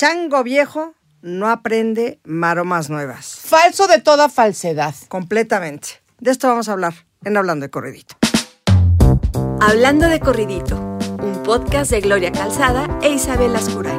Chango 0.00 0.42
viejo 0.42 0.94
no 1.20 1.50
aprende 1.50 2.20
maromas 2.24 2.88
nuevas. 2.88 3.38
Falso 3.44 3.86
de 3.86 4.00
toda 4.00 4.30
falsedad. 4.30 4.94
Completamente. 5.08 6.00
De 6.18 6.30
esto 6.30 6.48
vamos 6.48 6.70
a 6.70 6.72
hablar 6.72 6.94
en 7.22 7.36
Hablando 7.36 7.64
de 7.64 7.70
Corridito. 7.70 8.16
Hablando 9.60 10.08
de 10.08 10.18
Corridito, 10.18 10.78
un 11.22 11.42
podcast 11.44 11.90
de 11.90 12.00
Gloria 12.00 12.32
Calzada 12.32 12.88
e 13.02 13.10
Isabel 13.10 13.54
Ascuray. 13.54 13.98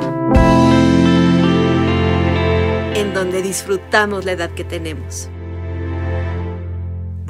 En 2.95 3.13
donde 3.13 3.43
disfrutamos 3.43 4.25
la 4.25 4.31
edad 4.31 4.49
que 4.55 4.63
tenemos. 4.63 5.29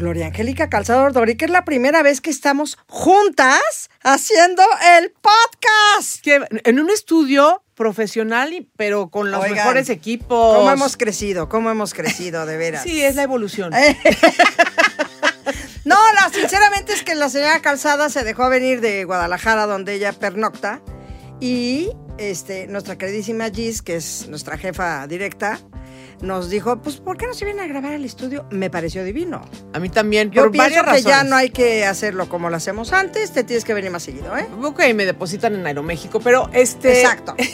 Gloria 0.02 0.26
Angélica 0.26 0.68
Calzado 0.68 1.04
Ordori, 1.04 1.36
que 1.38 1.46
es 1.46 1.52
la 1.52 1.64
primera 1.64 2.02
vez 2.02 2.22
que 2.22 2.32
estamos 2.32 2.76
juntas 2.88 3.62
haciendo 4.02 4.64
el 4.98 5.12
podcast. 5.12 6.20
Que 6.24 6.44
en 6.64 6.80
un 6.80 6.90
estudio 6.90 7.64
profesional, 7.76 8.52
y- 8.52 8.68
pero 8.76 9.10
con 9.12 9.30
los 9.30 9.40
Oigan, 9.44 9.58
mejores 9.58 9.90
equipos. 9.90 10.58
¿Cómo 10.58 10.72
hemos 10.72 10.98
crecido? 10.98 11.50
¿Cómo 11.50 11.70
hemos 11.70 11.94
crecido, 11.94 12.48
de 12.48 12.58
veras? 12.58 12.82
Sí, 12.82 13.00
es 13.04 13.16
la 13.16 13.22
evolución. 13.24 13.72
No, 15.84 15.98
la, 16.14 16.30
sinceramente 16.32 16.94
es 16.94 17.02
que 17.04 17.16
la 17.16 17.28
señora 17.28 17.60
Calzada 17.60 18.10
se 18.10 18.24
dejó 18.24 18.48
venir 18.50 18.82
de 18.82 19.04
Guadalajara, 19.04 19.66
donde 19.66 19.96
ella 19.96 20.14
pernocta, 20.14 20.80
y 21.40 21.90
este, 22.20 22.68
nuestra 22.68 22.98
queridísima 23.00 23.50
Gis, 23.50 23.82
que 23.82 23.96
es 23.96 24.28
nuestra 24.30 24.58
jefa 24.60 25.08
directa, 25.08 25.60
nos 26.22 26.50
dijo, 26.50 26.78
pues, 26.82 26.98
¿por 26.98 27.18
qué 27.18 27.28
no 27.28 27.34
se 27.34 27.46
viene 27.46 27.62
a 27.62 27.68
grabar 27.68 27.94
al 27.94 28.06
estudio? 28.06 28.46
Me 28.52 28.70
pareció 28.70 29.04
divino. 29.04 29.42
A 29.74 29.80
mí 29.80 29.90
también, 29.90 30.32
Yo 30.32 30.44
por 30.44 30.52
pienso 30.52 30.64
varias 30.66 30.84
que 30.84 30.90
razones. 30.92 31.06
ya 31.06 31.24
no 31.24 31.36
hay 31.36 31.50
que 31.50 31.86
hacerlo 31.86 32.30
como 32.30 32.50
lo 32.50 32.56
hacemos 32.56 32.94
antes, 32.94 33.32
te 33.32 33.44
tienes 33.44 33.66
que 33.66 33.74
venir 33.74 33.92
más 33.92 34.04
seguido, 34.04 34.36
¿eh? 34.38 34.48
Ok, 34.64 34.82
me 34.96 35.06
depositan 35.06 35.56
en 35.56 35.66
Aeroméxico, 35.66 36.20
pero 36.20 36.50
este. 36.54 37.02
Exacto. 37.02 37.36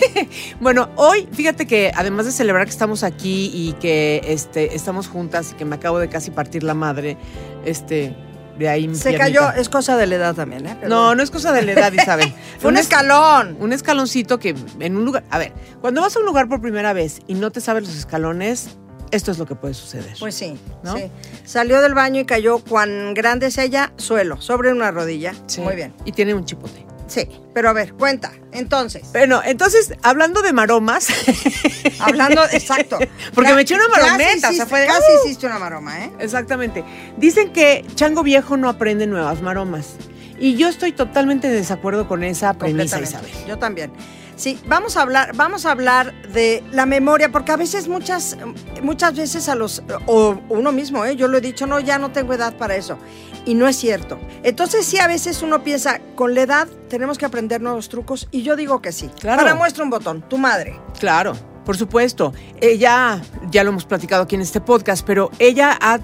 Bueno, 0.59 0.89
hoy, 0.95 1.27
fíjate 1.31 1.67
que 1.67 1.91
además 1.95 2.25
de 2.25 2.31
celebrar 2.31 2.65
que 2.65 2.71
estamos 2.71 3.03
aquí 3.03 3.51
y 3.53 3.73
que 3.73 4.21
este, 4.25 4.75
estamos 4.75 5.07
juntas 5.07 5.51
y 5.51 5.55
que 5.55 5.65
me 5.65 5.75
acabo 5.75 5.99
de 5.99 6.09
casi 6.09 6.31
partir 6.31 6.63
la 6.63 6.73
madre, 6.73 7.17
este, 7.65 8.15
de 8.57 8.69
ahí 8.69 8.93
Se 8.95 9.15
cayó, 9.15 9.51
es 9.51 9.69
cosa 9.69 9.97
de 9.97 10.07
la 10.07 10.15
edad 10.15 10.35
también, 10.35 10.65
¿eh? 10.65 10.77
No, 10.87 11.13
no 11.15 11.23
es 11.23 11.31
cosa 11.31 11.51
de 11.51 11.61
la 11.61 11.71
edad, 11.73 11.91
Isabel. 11.93 12.33
Fue 12.59 12.69
un 12.71 12.77
es- 12.77 12.83
escalón. 12.83 13.57
Un 13.59 13.73
escaloncito 13.73 14.39
que 14.39 14.55
en 14.79 14.97
un 14.97 15.05
lugar. 15.05 15.23
A 15.29 15.37
ver, 15.37 15.53
cuando 15.81 16.01
vas 16.01 16.15
a 16.15 16.19
un 16.19 16.25
lugar 16.25 16.47
por 16.47 16.61
primera 16.61 16.93
vez 16.93 17.19
y 17.27 17.33
no 17.35 17.51
te 17.51 17.61
sabes 17.61 17.83
los 17.87 17.95
escalones, 17.95 18.69
esto 19.11 19.31
es 19.31 19.37
lo 19.37 19.45
que 19.45 19.55
puede 19.55 19.73
suceder. 19.73 20.13
Pues 20.19 20.35
sí, 20.35 20.57
¿No? 20.83 20.97
sí. 20.97 21.03
Salió 21.45 21.81
del 21.81 21.93
baño 21.93 22.19
y 22.21 22.25
cayó 22.25 22.59
cuán 22.59 23.13
grande 23.13 23.47
es 23.47 23.57
ella, 23.57 23.93
suelo, 23.97 24.41
sobre 24.41 24.71
una 24.71 24.91
rodilla. 24.91 25.33
Sí. 25.45 25.61
Muy 25.61 25.75
bien. 25.75 25.93
Y 26.03 26.11
tiene 26.11 26.33
un 26.33 26.43
chipote. 26.45 26.85
Sí, 27.07 27.27
pero 27.53 27.69
a 27.69 27.73
ver, 27.73 27.93
cuenta. 27.93 28.31
Entonces, 28.51 29.03
Bueno, 29.11 29.41
entonces, 29.45 29.93
hablando 30.03 30.41
de 30.41 30.51
maromas, 30.53 31.07
hablando, 31.99 32.43
exacto. 32.51 32.97
Porque 33.33 33.53
me 33.53 33.61
eché 33.61 33.75
una 33.75 33.85
casi 33.87 34.01
marometa, 34.01 34.35
o 34.35 34.39
sea, 34.39 34.49
hiciste- 34.51 34.65
fue 34.67 34.85
Casi 34.87 34.99
¡uh! 35.01 35.25
hiciste 35.25 35.45
una 35.45 35.59
maroma, 35.59 36.03
¿eh? 36.05 36.11
exactamente, 36.19 36.83
dicen 37.17 37.51
que 37.53 37.85
chango 37.95 38.23
viejo 38.23 38.57
no 38.57 38.69
aprende 38.69 39.07
nuevas 39.07 39.41
maromas. 39.41 39.95
Y 40.39 40.55
yo 40.55 40.67
estoy 40.67 40.91
totalmente 40.91 41.47
en 41.47 41.53
desacuerdo 41.53 42.07
con 42.07 42.23
esa 42.23 42.53
premisa. 42.53 42.99
Isabel. 43.01 43.31
Yo 43.47 43.57
también. 43.57 43.91
Sí, 44.35 44.59
vamos 44.67 44.95
a 44.95 45.01
hablar, 45.01 45.35
vamos 45.35 45.65
a 45.65 45.71
hablar 45.71 46.13
de 46.31 46.63
la 46.71 46.85
memoria, 46.85 47.31
porque 47.31 47.51
a 47.51 47.55
veces 47.57 47.87
muchas, 47.87 48.37
muchas 48.83 49.15
veces 49.15 49.49
a 49.49 49.55
los, 49.55 49.81
o 50.05 50.39
uno 50.49 50.71
mismo, 50.71 51.03
¿eh? 51.05 51.15
yo 51.15 51.27
lo 51.27 51.39
he 51.39 51.41
dicho, 51.41 51.65
no, 51.65 51.79
ya 51.79 51.97
no 51.97 52.11
tengo 52.11 52.35
edad 52.35 52.55
para 52.55 52.75
eso. 52.75 52.99
Y 53.47 53.53
no 53.55 53.67
es 53.67 53.77
cierto. 53.77 54.19
Entonces 54.43 54.85
sí, 54.85 54.99
a 54.99 55.07
veces 55.07 55.41
uno 55.41 55.63
piensa, 55.63 55.99
con 56.15 56.35
la 56.35 56.41
edad 56.41 56.67
tenemos 56.89 57.17
que 57.17 57.25
aprender 57.25 57.61
nuevos 57.61 57.87
trucos, 57.89 58.27
y 58.29 58.43
yo 58.43 58.55
digo 58.55 58.81
que 58.81 58.91
sí. 58.91 59.09
Claro. 59.19 59.41
Para 59.41 59.55
muestra 59.55 59.83
un 59.83 59.89
botón, 59.89 60.21
tu 60.27 60.37
madre. 60.37 60.79
Claro, 60.99 61.33
por 61.65 61.77
supuesto. 61.77 62.33
Ella, 62.61 63.21
ya 63.49 63.63
lo 63.63 63.69
hemos 63.69 63.85
platicado 63.85 64.23
aquí 64.23 64.35
en 64.35 64.41
este 64.41 64.59
podcast, 64.61 65.05
pero 65.07 65.31
ella 65.39 65.77
ha- 65.81 65.99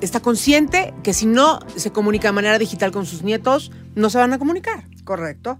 está 0.00 0.20
consciente 0.20 0.94
que 1.02 1.12
si 1.12 1.26
no 1.26 1.58
se 1.74 1.90
comunica 1.90 2.28
de 2.28 2.32
manera 2.32 2.58
digital 2.58 2.92
con 2.92 3.06
sus 3.06 3.22
nietos, 3.22 3.72
no 3.96 4.08
se 4.08 4.18
van 4.18 4.32
a 4.32 4.38
comunicar. 4.38 4.84
Correcto. 5.02 5.58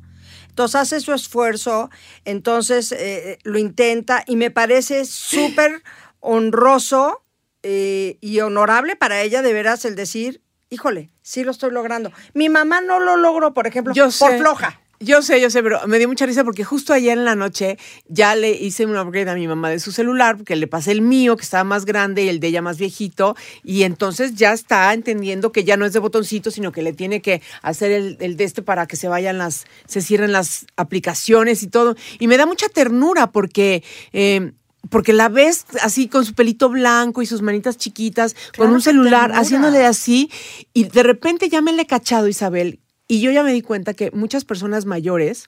Entonces 0.51 0.77
hace 0.77 1.01
su 1.01 1.13
esfuerzo, 1.13 1.91
entonces 2.25 2.93
eh, 2.93 3.39
lo 3.43 3.59
intenta 3.59 4.23
y 4.25 4.37
me 4.37 4.53
parece 4.53 5.05
súper 5.05 5.83
honroso 6.21 7.25
eh, 7.65 8.19
y 8.21 8.39
honorable 8.39 8.95
para 8.95 9.21
ella 9.23 9.43
de 9.43 9.53
veras 9.53 9.85
el 9.85 9.97
decir, 9.97 10.43
híjole, 10.75 11.11
sí 11.23 11.45
lo 11.45 11.51
estoy 11.51 11.71
logrando. 11.71 12.13
Mi 12.35 12.49
mamá 12.49 12.81
no 12.81 13.01
lo 13.01 13.17
logró, 13.17 13.55
por 13.55 13.67
ejemplo, 13.67 13.95
Yo 13.95 14.05
por 14.05 14.13
sé. 14.13 14.39
floja. 14.39 14.81
Yo 15.01 15.23
sé, 15.23 15.41
yo 15.41 15.51
sé, 15.51 15.63
pero 15.63 15.87
me 15.87 15.99
dio 15.99 16.09
mucha 16.09 16.25
risa 16.25 16.45
porque 16.45 16.65
justo 16.65 16.93
ayer 16.95 17.19
en 17.19 17.25
la 17.25 17.35
noche 17.35 17.79
ya 18.07 18.37
le 18.37 18.53
hice 18.53 18.87
un 18.87 18.97
upgrade 18.97 19.29
a 19.29 19.35
mi 19.35 19.47
mamá 19.47 19.69
de 19.69 19.79
su 19.81 19.93
celular 19.93 20.37
porque 20.37 20.57
le 20.57 20.67
pasé 20.67 20.93
el 20.93 21.03
mío 21.03 21.37
que 21.37 21.43
estaba 21.43 21.65
más 21.65 21.85
grande 21.85 22.23
y 22.25 22.29
el 22.29 22.39
de 22.41 22.47
ella 22.47 22.63
más 22.63 22.79
viejito 22.79 23.37
y 23.63 23.83
entonces 23.83 24.35
ya 24.35 24.53
está 24.53 24.95
entendiendo 24.95 25.53
que 25.53 25.65
ya 25.65 25.77
no 25.77 25.85
es 25.85 25.93
de 25.93 25.99
botoncito 25.99 26.51
sino 26.51 26.71
que 26.73 26.81
le 26.81 26.93
tiene 26.93 27.21
que 27.21 27.43
hacer 27.61 27.91
el, 27.91 28.17
el 28.21 28.37
de 28.37 28.45
este 28.45 28.63
para 28.63 28.87
que 28.87 28.97
se 28.97 29.09
vayan 29.09 29.37
las, 29.37 29.67
se 29.87 30.01
cierren 30.01 30.33
las 30.33 30.65
aplicaciones 30.77 31.63
y 31.65 31.67
todo 31.67 31.97
y 32.19 32.27
me 32.29 32.37
da 32.39 32.47
mucha 32.47 32.69
ternura 32.69 33.31
porque 33.33 33.83
eh, 34.13 34.53
porque 34.91 35.13
la 35.13 35.29
ves 35.29 35.67
así 35.83 36.09
con 36.09 36.25
su 36.25 36.35
pelito 36.35 36.69
blanco 36.69 37.23
y 37.23 37.27
sus 37.27 37.43
manitas 37.43 37.77
chiquitas, 37.77 38.35
Claro, 38.35 38.53
con 38.57 38.71
un 38.71 38.83
celular, 38.83 39.33
haciéndole 39.33 39.85
así, 39.85 40.31
y 40.73 40.85
de 40.85 41.03
repente 41.03 41.49
ya 41.49 41.61
me 41.63 41.73
le 41.73 41.83
he 41.83 41.87
cachado, 41.87 42.29
Isabel, 42.29 42.81
y 43.09 43.21
yo 43.21 43.31
ya 43.31 43.43
me 43.43 43.53
di 43.53 43.63
cuenta 43.63 43.95
que 43.95 44.11
muchas 44.13 44.45
personas 44.45 44.85
mayores 44.87 45.47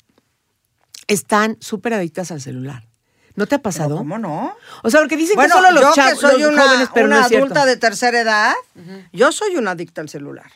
están 1.09 1.57
súper 1.61 1.95
adictas 1.95 2.31
al 2.31 2.41
celular. 2.41 2.87
¿No 3.35 3.47
te 3.47 3.55
ha 3.55 3.63
pasado? 3.63 3.99
¿Cómo 3.99 4.19
no? 4.19 4.57
O 4.83 4.91
sea, 4.91 5.01
porque 5.01 5.17
dicen 5.17 5.37
Bueno, 5.37 5.57
que 5.57 5.61
solo 5.63 5.81
los 5.81 5.95
chavos, 5.95 6.21
soy 6.21 6.41
los 6.41 6.53
una, 6.53 6.63
jóvenes, 6.63 6.89
pero 6.95 7.07
una 7.07 7.17
no 7.17 7.23
es 7.23 7.29
cierto. 7.29 7.45
adulta 7.47 7.67
de 7.67 7.77
tercera 7.77 8.21
edad, 8.21 8.55
yo 9.13 9.31
soy 9.31 9.57
una 9.57 9.73
adicta 9.73 10.01
al 10.01 10.09
celular. 10.09 10.51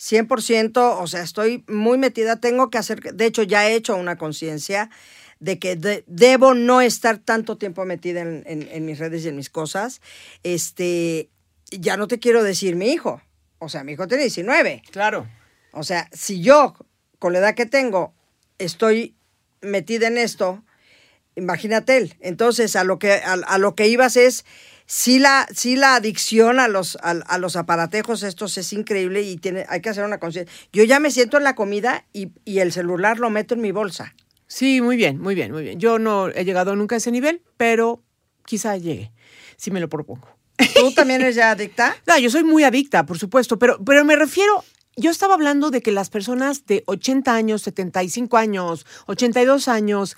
100%, 0.00 0.96
o 1.00 1.06
sea, 1.06 1.22
estoy 1.22 1.64
muy 1.68 1.98
metida, 1.98 2.36
tengo 2.36 2.70
que 2.70 2.78
hacer, 2.78 3.00
de 3.14 3.26
hecho 3.26 3.42
ya 3.42 3.68
he 3.68 3.74
hecho 3.74 3.96
una 3.96 4.16
conciencia 4.16 4.90
de 5.40 5.58
que 5.58 5.76
de- 5.76 6.04
debo 6.06 6.54
no 6.54 6.80
estar 6.80 7.18
tanto 7.18 7.56
tiempo 7.58 7.84
metida 7.84 8.20
en, 8.22 8.42
en- 8.46 8.68
en 8.70 8.84
mis 8.84 8.98
redes 8.98 9.24
y 9.24 9.28
en 9.28 9.36
mis 9.36 9.50
cosas. 9.50 10.00
Este, 10.42 11.30
ya 11.70 11.96
no 11.96 12.08
te 12.08 12.18
quiero 12.18 12.42
decir 12.42 12.74
mi 12.76 12.90
hijo, 12.90 13.20
o 13.58 13.68
sea, 13.68 13.84
mi 13.84 13.92
hijo 13.92 14.08
tiene 14.08 14.24
19. 14.24 14.82
Claro. 14.90 15.26
O 15.72 15.82
sea, 15.84 16.08
si 16.12 16.40
yo, 16.40 16.74
con 17.18 17.32
la 17.32 17.38
edad 17.40 17.54
que 17.54 17.66
tengo, 17.66 18.14
estoy 18.58 19.14
metida 19.60 20.06
en 20.08 20.18
esto, 20.18 20.64
imagínate 21.36 21.96
él. 21.96 22.14
Entonces, 22.20 22.74
a 22.76 22.84
lo 22.84 22.98
que, 22.98 23.12
a, 23.12 23.32
a 23.34 23.58
lo 23.58 23.74
que 23.74 23.86
ibas 23.88 24.16
es, 24.16 24.44
sí 24.86 25.18
la, 25.18 25.46
sí 25.54 25.76
la 25.76 25.94
adicción 25.96 26.58
a 26.60 26.68
los, 26.68 26.96
a, 27.02 27.10
a 27.10 27.38
los 27.38 27.56
aparatejos 27.56 28.22
estos 28.22 28.56
es 28.58 28.72
increíble 28.72 29.22
y 29.22 29.36
tiene, 29.36 29.66
hay 29.68 29.80
que 29.80 29.90
hacer 29.90 30.04
una 30.04 30.18
conciencia. 30.18 30.52
Yo 30.72 30.84
ya 30.84 30.98
me 31.00 31.10
siento 31.10 31.36
en 31.36 31.44
la 31.44 31.54
comida 31.54 32.06
y, 32.12 32.32
y 32.44 32.58
el 32.60 32.72
celular 32.72 33.18
lo 33.18 33.30
meto 33.30 33.54
en 33.54 33.60
mi 33.60 33.70
bolsa. 33.72 34.14
Sí, 34.48 34.80
muy 34.80 34.96
bien, 34.96 35.20
muy 35.20 35.34
bien, 35.34 35.52
muy 35.52 35.62
bien. 35.62 35.78
Yo 35.78 35.98
no 35.98 36.28
he 36.28 36.44
llegado 36.44 36.74
nunca 36.74 36.96
a 36.96 36.98
ese 36.98 37.12
nivel, 37.12 37.42
pero 37.56 38.02
quizá 38.46 38.76
llegue, 38.78 39.12
si 39.56 39.70
me 39.70 39.78
lo 39.78 39.88
propongo. 39.88 40.28
¿Tú 40.74 40.90
también 40.92 41.20
eres 41.20 41.36
ya 41.36 41.52
adicta? 41.52 41.94
No, 42.06 42.18
yo 42.18 42.30
soy 42.30 42.44
muy 42.44 42.64
adicta, 42.64 43.04
por 43.06 43.18
supuesto, 43.18 43.58
pero, 43.58 43.78
pero 43.84 44.04
me 44.04 44.16
refiero, 44.16 44.64
yo 44.96 45.10
estaba 45.10 45.34
hablando 45.34 45.70
de 45.70 45.82
que 45.82 45.92
las 45.92 46.08
personas 46.08 46.64
de 46.66 46.82
80 46.86 47.34
años, 47.34 47.62
75 47.62 48.36
años, 48.38 48.86
82 49.06 49.68
años, 49.68 50.16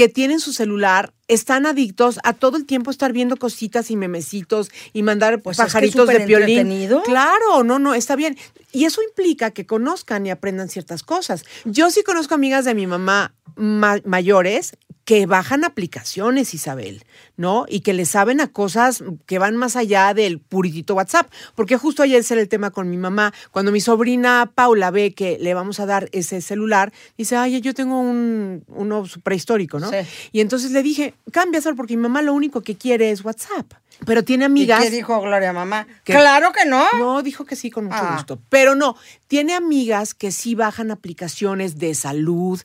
que 0.00 0.08
tienen 0.08 0.40
su 0.40 0.54
celular, 0.54 1.12
están 1.28 1.66
adictos 1.66 2.18
a 2.24 2.32
todo 2.32 2.56
el 2.56 2.64
tiempo 2.64 2.90
estar 2.90 3.12
viendo 3.12 3.36
cositas 3.36 3.90
y 3.90 3.96
memecitos 3.96 4.70
y 4.94 5.02
mandar 5.02 5.42
Pues 5.42 5.58
es 5.58 5.62
que 5.66 5.66
pajaritos 5.66 6.06
de 6.08 6.14
piolín. 6.26 6.56
Claro, 7.02 7.64
no, 7.64 7.78
no, 7.78 7.92
está 7.92 8.16
bien. 8.16 8.38
Y 8.72 8.86
eso 8.86 9.02
implica 9.02 9.50
que 9.50 9.66
conozcan 9.66 10.24
y 10.24 10.30
aprendan 10.30 10.70
ciertas 10.70 11.02
cosas. 11.02 11.44
Yo 11.66 11.90
sí 11.90 12.02
conozco 12.02 12.34
amigas 12.34 12.64
de 12.64 12.74
mi 12.74 12.86
mamá 12.86 13.34
ma- 13.56 14.00
mayores 14.06 14.72
que 15.10 15.26
bajan 15.26 15.64
aplicaciones, 15.64 16.54
Isabel, 16.54 17.02
¿no? 17.36 17.66
Y 17.68 17.80
que 17.80 17.94
le 17.94 18.06
saben 18.06 18.40
a 18.40 18.46
cosas 18.46 19.02
que 19.26 19.40
van 19.40 19.56
más 19.56 19.74
allá 19.74 20.14
del 20.14 20.38
puritito 20.38 20.94
WhatsApp. 20.94 21.28
Porque 21.56 21.76
justo 21.76 22.04
ayer 22.04 22.24
era 22.30 22.40
el 22.40 22.48
tema 22.48 22.70
con 22.70 22.88
mi 22.88 22.96
mamá. 22.96 23.34
Cuando 23.50 23.72
mi 23.72 23.80
sobrina 23.80 24.52
Paula 24.54 24.92
ve 24.92 25.12
que 25.12 25.36
le 25.40 25.52
vamos 25.52 25.80
a 25.80 25.86
dar 25.86 26.08
ese 26.12 26.40
celular, 26.40 26.92
dice, 27.18 27.34
ay, 27.34 27.60
yo 27.60 27.74
tengo 27.74 27.98
un, 27.98 28.62
uno 28.68 29.02
prehistórico, 29.24 29.80
¿no? 29.80 29.90
Sí. 29.90 29.96
Y 30.30 30.42
entonces 30.42 30.70
le 30.70 30.80
dije, 30.80 31.14
cámbiaselo 31.32 31.74
porque 31.74 31.96
mi 31.96 32.02
mamá 32.04 32.22
lo 32.22 32.32
único 32.32 32.60
que 32.60 32.76
quiere 32.76 33.10
es 33.10 33.24
WhatsApp. 33.24 33.66
Pero 34.06 34.24
tiene 34.24 34.44
¿Y 34.44 34.46
amigas. 34.46 34.82
qué 34.82 34.90
dijo 34.90 35.20
Gloria 35.20 35.52
Mamá? 35.52 35.86
que- 36.04 36.12
Claro 36.12 36.52
que 36.52 36.64
no. 36.68 36.84
No, 36.98 37.22
dijo 37.22 37.44
que 37.44 37.56
sí, 37.56 37.70
con 37.70 37.84
mucho 37.84 37.96
Ah. 37.98 38.14
gusto. 38.16 38.40
Pero 38.48 38.74
no, 38.74 38.96
tiene 39.28 39.54
amigas 39.54 40.14
que 40.14 40.32
sí 40.32 40.54
bajan 40.54 40.90
aplicaciones 40.90 41.78
de 41.78 41.94
salud. 41.94 42.60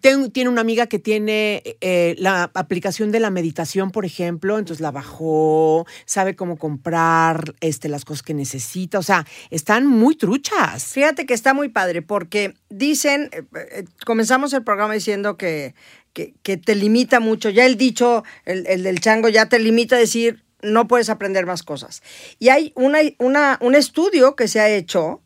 Ten- 0.00 0.30
tiene 0.30 0.50
una 0.50 0.60
amiga 0.60 0.86
que 0.86 0.98
tiene 0.98 1.62
eh, 1.80 2.14
la 2.18 2.50
aplicación 2.54 3.10
de 3.12 3.20
la 3.20 3.30
meditación, 3.30 3.90
por 3.90 4.04
ejemplo, 4.04 4.58
entonces 4.58 4.80
la 4.80 4.90
bajó, 4.90 5.86
sabe 6.06 6.36
cómo 6.36 6.56
comprar 6.56 7.54
este, 7.60 7.88
las 7.88 8.04
cosas 8.04 8.22
que 8.22 8.34
necesita. 8.34 8.98
O 8.98 9.02
sea, 9.02 9.26
están 9.50 9.86
muy 9.86 10.16
truchas. 10.16 10.84
Fíjate 10.86 11.26
que 11.26 11.34
está 11.34 11.54
muy 11.54 11.68
padre 11.68 12.02
porque 12.02 12.54
dicen, 12.68 13.30
eh, 13.32 13.42
eh, 13.72 13.84
comenzamos 14.04 14.52
el 14.52 14.64
programa 14.64 14.94
diciendo 14.94 15.36
que, 15.36 15.74
que, 16.12 16.34
que 16.42 16.56
te 16.56 16.74
limita 16.74 17.20
mucho. 17.20 17.50
Ya 17.50 17.64
el 17.66 17.76
dicho, 17.76 18.24
el, 18.44 18.66
el 18.66 18.82
del 18.82 19.00
chango, 19.00 19.28
ya 19.28 19.46
te 19.48 19.58
limita 19.58 19.96
a 19.96 19.98
decir, 19.98 20.42
no 20.62 20.86
puedes 20.88 21.08
aprender 21.08 21.46
más 21.46 21.62
cosas. 21.62 22.02
Y 22.38 22.48
hay 22.48 22.72
una, 22.76 22.98
una, 23.18 23.58
un 23.60 23.74
estudio 23.74 24.36
que 24.36 24.48
se 24.48 24.60
ha 24.60 24.68
hecho 24.68 25.22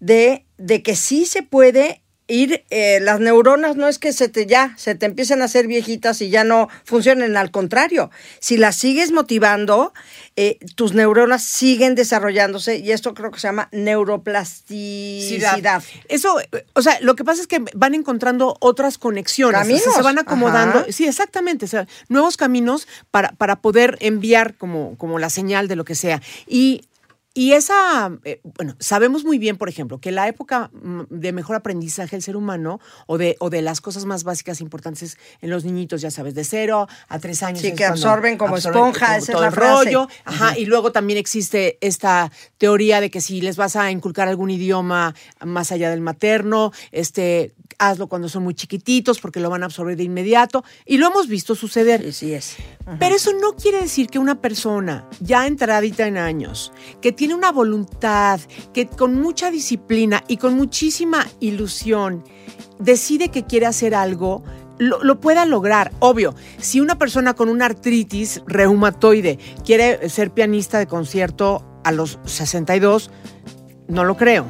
de, 0.00 0.46
de 0.58 0.82
que 0.82 0.96
sí 0.96 1.26
se 1.26 1.42
puede 1.42 2.01
ir, 2.32 2.64
eh, 2.70 2.98
las 3.00 3.20
neuronas 3.20 3.76
no 3.76 3.86
es 3.88 3.98
que 3.98 4.14
se 4.14 4.28
te 4.28 4.46
ya, 4.46 4.74
se 4.78 4.94
te 4.94 5.06
empiecen 5.06 5.42
a 5.42 5.44
hacer 5.44 5.66
viejitas 5.66 6.22
y 6.22 6.30
ya 6.30 6.44
no 6.44 6.68
funcionen, 6.84 7.36
al 7.36 7.50
contrario, 7.50 8.10
si 8.40 8.56
las 8.56 8.76
sigues 8.76 9.12
motivando, 9.12 9.92
eh, 10.36 10.58
tus 10.74 10.94
neuronas 10.94 11.44
siguen 11.44 11.94
desarrollándose 11.94 12.78
y 12.78 12.92
esto 12.92 13.12
creo 13.12 13.30
que 13.30 13.38
se 13.38 13.48
llama 13.48 13.68
neuroplasticidad. 13.70 15.82
Eso, 16.08 16.38
o 16.72 16.80
sea, 16.80 16.98
lo 17.00 17.16
que 17.16 17.24
pasa 17.24 17.42
es 17.42 17.46
que 17.46 17.62
van 17.74 17.94
encontrando 17.94 18.56
otras 18.60 18.96
conexiones. 18.96 19.60
o 19.60 19.64
sea, 19.64 19.74
Caminos, 19.74 19.94
se 19.94 20.02
van 20.02 20.18
acomodando. 20.18 20.78
ajá. 20.80 20.90
Sí, 20.90 21.06
exactamente. 21.06 21.66
O 21.66 21.68
sea, 21.68 21.86
nuevos 22.08 22.38
caminos 22.38 22.88
para, 23.10 23.32
para 23.32 23.56
poder 23.56 23.98
enviar 24.00 24.54
como, 24.54 24.96
como 24.96 25.18
la 25.18 25.28
señal 25.28 25.68
de 25.68 25.76
lo 25.76 25.84
que 25.84 25.94
sea. 25.94 26.22
Y. 26.46 26.80
Y 27.34 27.52
esa, 27.52 28.18
eh, 28.24 28.40
bueno, 28.44 28.76
sabemos 28.78 29.24
muy 29.24 29.38
bien, 29.38 29.56
por 29.56 29.70
ejemplo, 29.70 29.98
que 29.98 30.12
la 30.12 30.28
época 30.28 30.70
mm, 30.74 31.02
de 31.08 31.32
mejor 31.32 31.56
aprendizaje 31.56 32.16
del 32.16 32.22
ser 32.22 32.36
humano 32.36 32.78
o 33.06 33.16
de, 33.16 33.36
o 33.38 33.48
de 33.48 33.62
las 33.62 33.80
cosas 33.80 34.04
más 34.04 34.22
básicas 34.22 34.60
e 34.60 34.62
importantes 34.62 35.16
en 35.40 35.48
los 35.48 35.64
niñitos, 35.64 36.02
ya 36.02 36.10
sabes, 36.10 36.34
de 36.34 36.44
cero 36.44 36.88
a 37.08 37.18
tres 37.18 37.42
años. 37.42 37.60
Sí, 37.60 37.68
es 37.68 37.74
que 37.74 37.86
absorben 37.86 38.36
como 38.36 38.58
esponja, 38.58 39.16
esa 39.16 39.18
es 39.18 39.26
todo 39.32 39.40
la 39.40 39.48
el 39.48 39.54
frase. 39.54 39.84
rollo. 39.84 40.08
Ajá, 40.24 40.58
y 40.58 40.66
luego 40.66 40.92
también 40.92 41.18
existe 41.18 41.78
esta 41.80 42.30
teoría 42.58 43.00
de 43.00 43.10
que 43.10 43.22
si 43.22 43.40
les 43.40 43.56
vas 43.56 43.76
a 43.76 43.90
inculcar 43.90 44.28
algún 44.28 44.50
idioma 44.50 45.14
más 45.40 45.72
allá 45.72 45.88
del 45.90 46.02
materno, 46.02 46.72
este, 46.90 47.54
hazlo 47.88 48.06
cuando 48.06 48.28
son 48.28 48.44
muy 48.44 48.54
chiquititos 48.54 49.20
porque 49.20 49.40
lo 49.40 49.50
van 49.50 49.62
a 49.62 49.66
absorber 49.66 49.96
de 49.96 50.04
inmediato. 50.04 50.64
Y 50.86 50.98
lo 50.98 51.08
hemos 51.08 51.28
visto 51.28 51.54
suceder. 51.54 52.02
Sí, 52.04 52.12
sí 52.12 52.34
es. 52.34 52.56
Pero 52.98 53.16
eso 53.16 53.32
no 53.40 53.54
quiere 53.54 53.80
decir 53.80 54.08
que 54.08 54.18
una 54.18 54.40
persona 54.40 55.08
ya 55.20 55.46
entradita 55.46 56.06
en 56.06 56.18
años, 56.18 56.72
que 57.00 57.12
tiene 57.12 57.34
una 57.34 57.52
voluntad, 57.52 58.40
que 58.72 58.86
con 58.86 59.20
mucha 59.20 59.50
disciplina 59.50 60.22
y 60.28 60.36
con 60.36 60.54
muchísima 60.54 61.26
ilusión 61.40 62.24
decide 62.78 63.28
que 63.28 63.44
quiere 63.44 63.66
hacer 63.66 63.94
algo, 63.94 64.42
lo, 64.78 65.02
lo 65.02 65.20
pueda 65.20 65.44
lograr. 65.46 65.92
Obvio, 66.00 66.34
si 66.58 66.80
una 66.80 66.98
persona 66.98 67.34
con 67.34 67.48
una 67.48 67.66
artritis 67.66 68.42
reumatoide 68.46 69.38
quiere 69.64 70.08
ser 70.08 70.32
pianista 70.32 70.78
de 70.78 70.86
concierto 70.86 71.64
a 71.84 71.92
los 71.92 72.18
62, 72.24 73.10
no 73.88 74.04
lo 74.04 74.16
creo. 74.16 74.46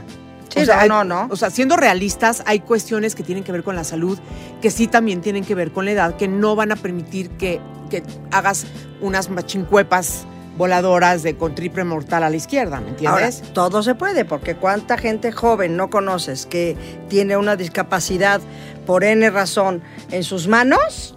Sí, 0.54 0.66
no, 0.66 0.72
hay- 0.74 0.88
no, 0.88 1.04
no. 1.04 1.28
O 1.30 1.36
sea, 1.36 1.50
siendo 1.50 1.76
realistas, 1.76 2.42
hay 2.46 2.60
cuestiones 2.60 3.14
que 3.14 3.22
tienen 3.22 3.44
que 3.44 3.52
ver 3.52 3.62
con 3.64 3.76
la 3.76 3.84
salud, 3.84 4.18
que 4.60 4.70
sí 4.70 4.86
también 4.86 5.20
tienen 5.20 5.44
que 5.44 5.54
ver 5.54 5.72
con 5.72 5.84
la 5.84 5.92
edad, 5.92 6.16
que 6.16 6.28
no 6.28 6.54
van 6.56 6.72
a 6.72 6.76
permitir 6.76 7.30
que, 7.30 7.60
que 7.90 8.02
hagas 8.30 8.66
unas 9.00 9.28
machincuepas 9.30 10.24
voladoras 10.58 11.22
de 11.22 11.34
con 11.36 11.54
triple 11.54 11.82
mortal 11.84 12.22
a 12.24 12.28
la 12.30 12.36
izquierda, 12.36 12.78
¿me 12.80 12.88
Ahora, 13.08 13.26
entiendes? 13.28 13.42
todo 13.54 13.82
se 13.82 13.94
puede, 13.94 14.26
porque 14.26 14.54
cuánta 14.54 14.98
gente 14.98 15.32
joven 15.32 15.76
no 15.78 15.88
conoces 15.88 16.44
que 16.44 16.76
tiene 17.08 17.38
una 17.38 17.56
discapacidad 17.56 18.40
por 18.86 19.02
N 19.02 19.30
razón 19.30 19.82
en 20.10 20.22
sus 20.24 20.48
manos 20.48 21.16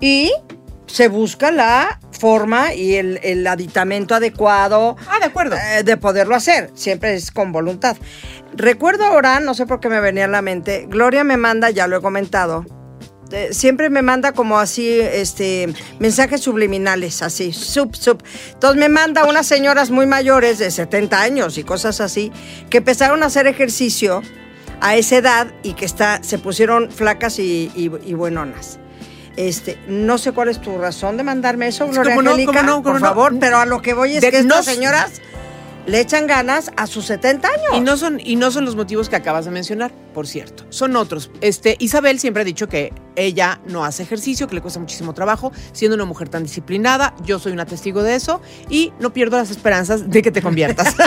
y 0.00 0.30
se 0.88 1.06
busca 1.08 1.50
la 1.52 2.00
forma 2.10 2.74
y 2.74 2.96
el, 2.96 3.20
el 3.22 3.46
aditamento 3.46 4.14
adecuado 4.16 4.96
ah, 5.08 5.18
de 5.20 5.26
acuerdo. 5.26 5.54
eh, 5.56 5.84
de 5.84 5.96
poderlo 5.96 6.34
hacer. 6.34 6.70
Siempre 6.74 7.14
es 7.14 7.30
con 7.30 7.52
voluntad. 7.52 7.96
Recuerdo 8.54 9.04
ahora, 9.04 9.38
no 9.40 9.54
sé 9.54 9.66
por 9.66 9.78
qué 9.78 9.88
me 9.88 10.00
venía 10.00 10.24
a 10.24 10.28
la 10.28 10.42
mente, 10.42 10.86
Gloria 10.88 11.22
me 11.22 11.36
manda, 11.36 11.70
ya 11.70 11.86
lo 11.86 11.98
he 11.98 12.00
comentado, 12.00 12.64
eh, 13.30 13.50
siempre 13.52 13.90
me 13.90 14.00
manda 14.02 14.32
como 14.32 14.58
así, 14.58 14.98
este, 15.00 15.72
mensajes 16.00 16.40
subliminales, 16.40 17.20
así, 17.22 17.52
sub, 17.52 17.94
sub. 17.94 18.22
Entonces 18.54 18.80
me 18.80 18.88
manda 18.88 19.26
unas 19.26 19.46
señoras 19.46 19.90
muy 19.90 20.06
mayores 20.06 20.58
de 20.58 20.70
70 20.70 21.20
años 21.20 21.58
y 21.58 21.62
cosas 21.64 22.00
así, 22.00 22.32
que 22.70 22.78
empezaron 22.78 23.22
a 23.22 23.26
hacer 23.26 23.46
ejercicio 23.46 24.22
a 24.80 24.96
esa 24.96 25.16
edad 25.16 25.46
y 25.62 25.74
que 25.74 25.84
está, 25.84 26.22
se 26.24 26.38
pusieron 26.38 26.90
flacas 26.90 27.38
y, 27.38 27.70
y- 27.76 27.90
y 28.10 28.14
buenonas. 28.14 28.80
Este, 29.38 29.78
no 29.86 30.18
sé 30.18 30.32
cuál 30.32 30.48
es 30.48 30.60
tu 30.60 30.76
razón 30.78 31.16
de 31.16 31.22
mandarme 31.22 31.68
eso, 31.68 31.86
Gloria 31.86 32.10
¿Cómo 32.16 32.22
no? 32.22 32.30
Angélica, 32.32 32.52
¿Cómo 32.60 32.62
no? 32.66 32.72
¿Cómo 32.82 32.92
por 32.94 33.00
no? 33.00 33.06
favor, 33.06 33.38
pero 33.38 33.58
a 33.58 33.66
lo 33.66 33.80
que 33.80 33.94
voy 33.94 34.16
es 34.16 34.20
De- 34.20 34.32
que 34.32 34.42
no- 34.42 34.58
estas 34.58 34.64
señoras 34.74 35.22
le 35.86 36.00
echan 36.00 36.26
ganas 36.26 36.72
a 36.76 36.88
sus 36.88 37.06
70 37.06 37.46
años. 37.46 37.68
Y 37.74 37.80
no 37.80 37.96
son 37.96 38.18
y 38.18 38.34
no 38.34 38.50
son 38.50 38.64
los 38.64 38.74
motivos 38.74 39.08
que 39.08 39.14
acabas 39.14 39.44
de 39.44 39.52
mencionar, 39.52 39.92
por 40.18 40.26
cierto. 40.26 40.66
Son 40.70 40.96
otros. 40.96 41.30
Este 41.40 41.76
Isabel 41.78 42.18
siempre 42.18 42.40
ha 42.40 42.44
dicho 42.44 42.68
que 42.68 42.92
ella 43.14 43.60
no 43.68 43.84
hace 43.84 44.02
ejercicio, 44.02 44.48
que 44.48 44.56
le 44.56 44.60
cuesta 44.60 44.80
muchísimo 44.80 45.14
trabajo, 45.14 45.52
siendo 45.70 45.94
una 45.94 46.06
mujer 46.06 46.28
tan 46.28 46.42
disciplinada. 46.42 47.14
Yo 47.22 47.38
soy 47.38 47.52
una 47.52 47.66
testigo 47.66 48.02
de 48.02 48.16
eso 48.16 48.40
y 48.68 48.92
no 48.98 49.12
pierdo 49.12 49.36
las 49.36 49.52
esperanzas 49.52 50.10
de 50.10 50.20
que 50.20 50.32
te 50.32 50.42
conviertas. 50.42 50.92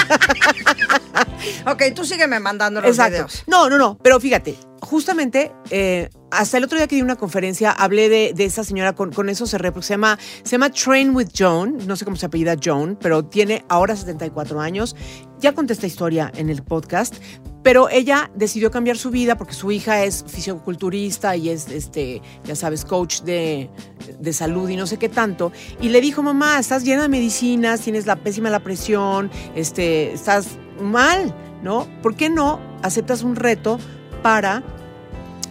Ok, 1.65 1.83
tú 1.95 2.05
sígueme 2.05 2.39
mandando 2.39 2.81
los 2.81 2.89
Exacto. 2.89 3.11
videos. 3.13 3.43
No, 3.47 3.69
no, 3.69 3.77
no. 3.77 3.97
Pero 4.01 4.19
fíjate, 4.19 4.57
justamente 4.81 5.51
eh, 5.69 6.09
hasta 6.31 6.57
el 6.57 6.63
otro 6.63 6.77
día 6.77 6.87
que 6.87 6.95
di 6.95 7.01
una 7.01 7.15
conferencia 7.15 7.71
hablé 7.71 8.09
de, 8.09 8.33
de 8.35 8.45
esa 8.45 8.63
señora, 8.63 8.93
con, 8.93 9.11
con 9.11 9.29
eso 9.29 9.45
cerré, 9.45 9.71
porque 9.71 9.87
se 9.87 9.93
llama, 9.93 10.17
se 10.43 10.51
llama 10.51 10.69
Train 10.71 11.15
with 11.15 11.29
Joan, 11.37 11.77
no 11.85 11.95
sé 11.95 12.05
cómo 12.05 12.17
se 12.17 12.25
apellida 12.25 12.55
Joan, 12.63 12.97
pero 12.99 13.25
tiene 13.25 13.63
ahora 13.69 13.95
74 13.95 14.59
años. 14.59 14.95
Ya 15.39 15.53
conté 15.53 15.73
esta 15.73 15.87
historia 15.87 16.31
en 16.35 16.49
el 16.49 16.63
podcast, 16.63 17.15
pero 17.63 17.89
ella 17.89 18.31
decidió 18.35 18.71
cambiar 18.71 18.97
su 18.97 19.11
vida 19.11 19.37
porque 19.37 19.53
su 19.53 19.71
hija 19.71 20.03
es 20.03 20.25
fisioculturista 20.27 21.35
y 21.35 21.49
es, 21.49 21.67
este, 21.69 22.21
ya 22.43 22.55
sabes, 22.55 22.85
coach 22.85 23.21
de, 23.21 23.69
de 24.19 24.33
salud 24.33 24.69
y 24.69 24.75
no 24.75 24.87
sé 24.87 24.97
qué 24.97 25.09
tanto. 25.09 25.51
Y 25.79 25.89
le 25.89 26.01
dijo, 26.01 26.23
mamá, 26.23 26.59
estás 26.59 26.83
llena 26.83 27.03
de 27.03 27.09
medicinas, 27.09 27.81
tienes 27.81 28.05
la 28.05 28.15
pésima 28.15 28.49
la 28.49 28.61
presión, 28.61 29.29
este, 29.55 30.13
estás 30.13 30.57
mal, 30.81 31.35
¿no? 31.61 31.87
¿Por 32.01 32.15
qué 32.15 32.29
no 32.29 32.59
aceptas 32.81 33.23
un 33.23 33.35
reto 33.35 33.79
para 34.23 34.63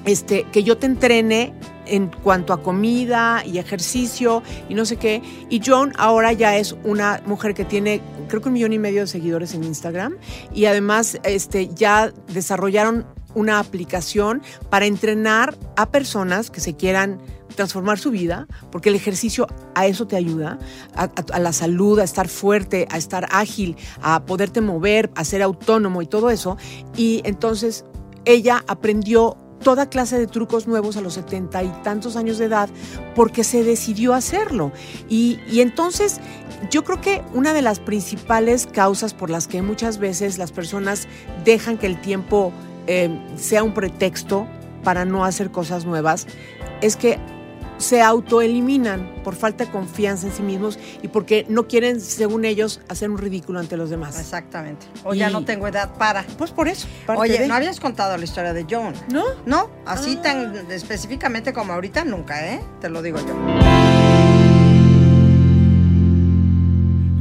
este, 0.05 0.45
que 0.53 0.63
yo 0.63 0.79
te 0.79 0.87
entrene 0.87 1.55
en 1.91 2.09
cuanto 2.23 2.53
a 2.53 2.63
comida 2.63 3.43
y 3.45 3.59
ejercicio 3.59 4.43
y 4.69 4.75
no 4.75 4.85
sé 4.85 4.97
qué. 4.97 5.23
Y 5.51 5.61
Joan 5.65 5.93
ahora 5.99 6.33
ya 6.33 6.57
es 6.57 6.75
una 6.85 7.21
mujer 7.27 7.55
que 7.55 7.65
tiene, 7.65 8.01
creo 8.29 8.41
que 8.41 8.49
un 8.49 8.55
millón 8.55 8.73
y 8.73 8.79
medio 8.79 9.03
de 9.03 9.07
seguidores 9.07 9.55
en 9.55 9.65
Instagram 9.65 10.17
y 10.55 10.65
además 10.67 11.19
este, 11.25 11.69
ya 11.75 12.13
desarrollaron 12.33 13.07
una 13.35 13.59
aplicación 13.61 14.43
para 14.71 14.87
entrenar 14.87 15.57
a 15.77 15.91
personas 15.91 16.51
que 16.51 16.61
se 16.61 16.75
quieran 16.75 17.21
transformar 17.55 17.99
su 17.99 18.11
vida, 18.11 18.47
porque 18.73 18.89
el 18.89 18.95
ejercicio 18.95 19.47
a 19.75 19.87
eso 19.87 20.07
te 20.07 20.17
ayuda, 20.17 20.59
a, 20.95 21.05
a- 21.05 21.11
a 21.33 21.39
la 21.41 21.53
salud, 21.53 21.99
a 21.99 22.05
estar 22.05 22.29
fuerte, 22.29 22.87
a 22.91 22.97
estar 22.97 23.29
ágil, 23.31 23.77
a 24.03 24.25
poderte 24.25 24.61
mover, 24.61 25.11
a 25.15 25.25
ser 25.25 25.43
autónomo 25.43 26.01
y 26.03 26.07
todo 26.07 26.31
eso. 26.31 26.57
Y 26.97 27.21
entonces 27.25 27.85
ella 28.25 28.65
aprendió 28.67 29.37
toda 29.63 29.89
clase 29.89 30.19
de 30.19 30.27
trucos 30.27 30.67
nuevos 30.67 30.97
a 30.97 31.01
los 31.01 31.15
setenta 31.15 31.63
y 31.63 31.69
tantos 31.83 32.17
años 32.17 32.39
de 32.39 32.47
edad 32.47 32.69
porque 33.15 33.45
se 33.45 33.65
decidió 33.65 34.15
hacerlo. 34.15 34.73
Y, 35.09 35.39
y 35.51 35.61
entonces 35.61 36.21
yo 36.71 36.85
creo 36.85 37.01
que 37.01 37.23
una 37.35 37.53
de 37.53 37.63
las 37.63 37.79
principales 37.79 38.67
causas 38.67 39.15
por 39.15 39.31
las 39.31 39.47
que 39.47 39.63
muchas 39.63 39.99
veces 39.99 40.39
las 40.39 40.53
personas 40.53 41.09
dejan 41.45 41.79
que 41.79 41.87
el 41.87 42.01
tiempo 42.01 42.53
eh, 42.87 43.11
sea 43.37 43.63
un 43.63 43.73
pretexto 43.73 44.47
para 44.83 45.05
no 45.05 45.25
hacer 45.25 45.51
cosas 45.51 45.85
nuevas 45.85 46.27
es 46.81 46.97
que 46.97 47.19
se 47.81 48.03
autoeliminan 48.03 49.11
por 49.25 49.35
falta 49.35 49.65
de 49.65 49.71
confianza 49.73 50.27
en 50.27 50.33
sí 50.33 50.43
mismos 50.43 50.79
y 51.03 51.09
porque 51.09 51.45
no 51.49 51.67
quieren, 51.67 52.01
según 52.01 52.45
ellos, 52.45 52.81
hacer 52.89 53.11
un 53.11 53.19
ridículo 53.19 53.59
ante 53.59 53.77
los 53.77 53.91
demás. 53.91 54.21
Exactamente. 54.21 54.87
O 55.03 55.15
ya 55.15 55.31
no 55.31 55.45
tengo 55.45 55.67
edad 55.67 55.95
para. 55.99 56.23
Pues 56.39 56.51
por 56.51 56.69
eso. 56.69 56.87
Oye, 57.09 57.39
de- 57.39 57.49
no 57.49 57.55
habías 57.55 57.81
contado 57.81 58.17
la 58.17 58.25
historia 58.25 58.53
de 58.53 58.67
Joan. 58.71 58.95
¿No? 59.11 59.25
No, 59.47 59.71
así 59.87 60.17
Ah. 60.19 60.23
tan 60.23 60.71
específicamente 60.71 61.53
como 61.53 61.73
ahorita 61.73 62.05
nunca, 62.05 62.55
¿eh? 62.55 62.61
Te 62.81 62.89
lo 62.89 63.03
digo 63.03 63.19
yo. 63.19 63.35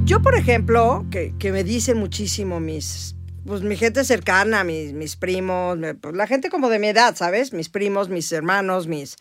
Yo, 0.05 0.21
por 0.21 0.35
ejemplo, 0.35 1.05
que, 1.11 1.35
que 1.37 1.51
me 1.51 1.63
dicen 1.63 1.97
muchísimo 1.97 2.59
mis, 2.59 3.15
pues 3.45 3.61
mi 3.61 3.77
gente 3.77 4.03
cercana, 4.03 4.63
mis, 4.63 4.91
mis 4.93 5.15
primos, 5.15 5.77
pues, 6.01 6.15
la 6.15 6.25
gente 6.25 6.49
como 6.49 6.67
de 6.69 6.79
mi 6.79 6.87
edad, 6.87 7.15
¿sabes? 7.15 7.53
Mis 7.53 7.69
primos, 7.69 8.09
mis 8.09 8.31
hermanos, 8.31 8.87
mis... 8.87 9.17